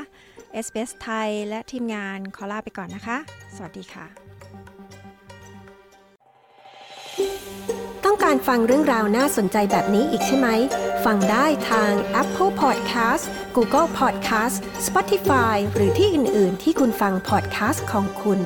[0.65, 3.17] SBS ไทยและทีมงานขอลาไปก่อนนะคะ
[3.55, 4.05] สวัสดีค่ะ
[8.05, 10.47] ต้องการฟังเรื่องราวน่าสนใจแบบนี้อีกใช่ไหม
[11.05, 13.23] ฟังได้ทาง Apple Podcast
[13.55, 14.55] Google Podcast
[14.87, 18.39] Spotify หรือที่อื่น ๆ ที่คุณฟัง podcast ของคุณ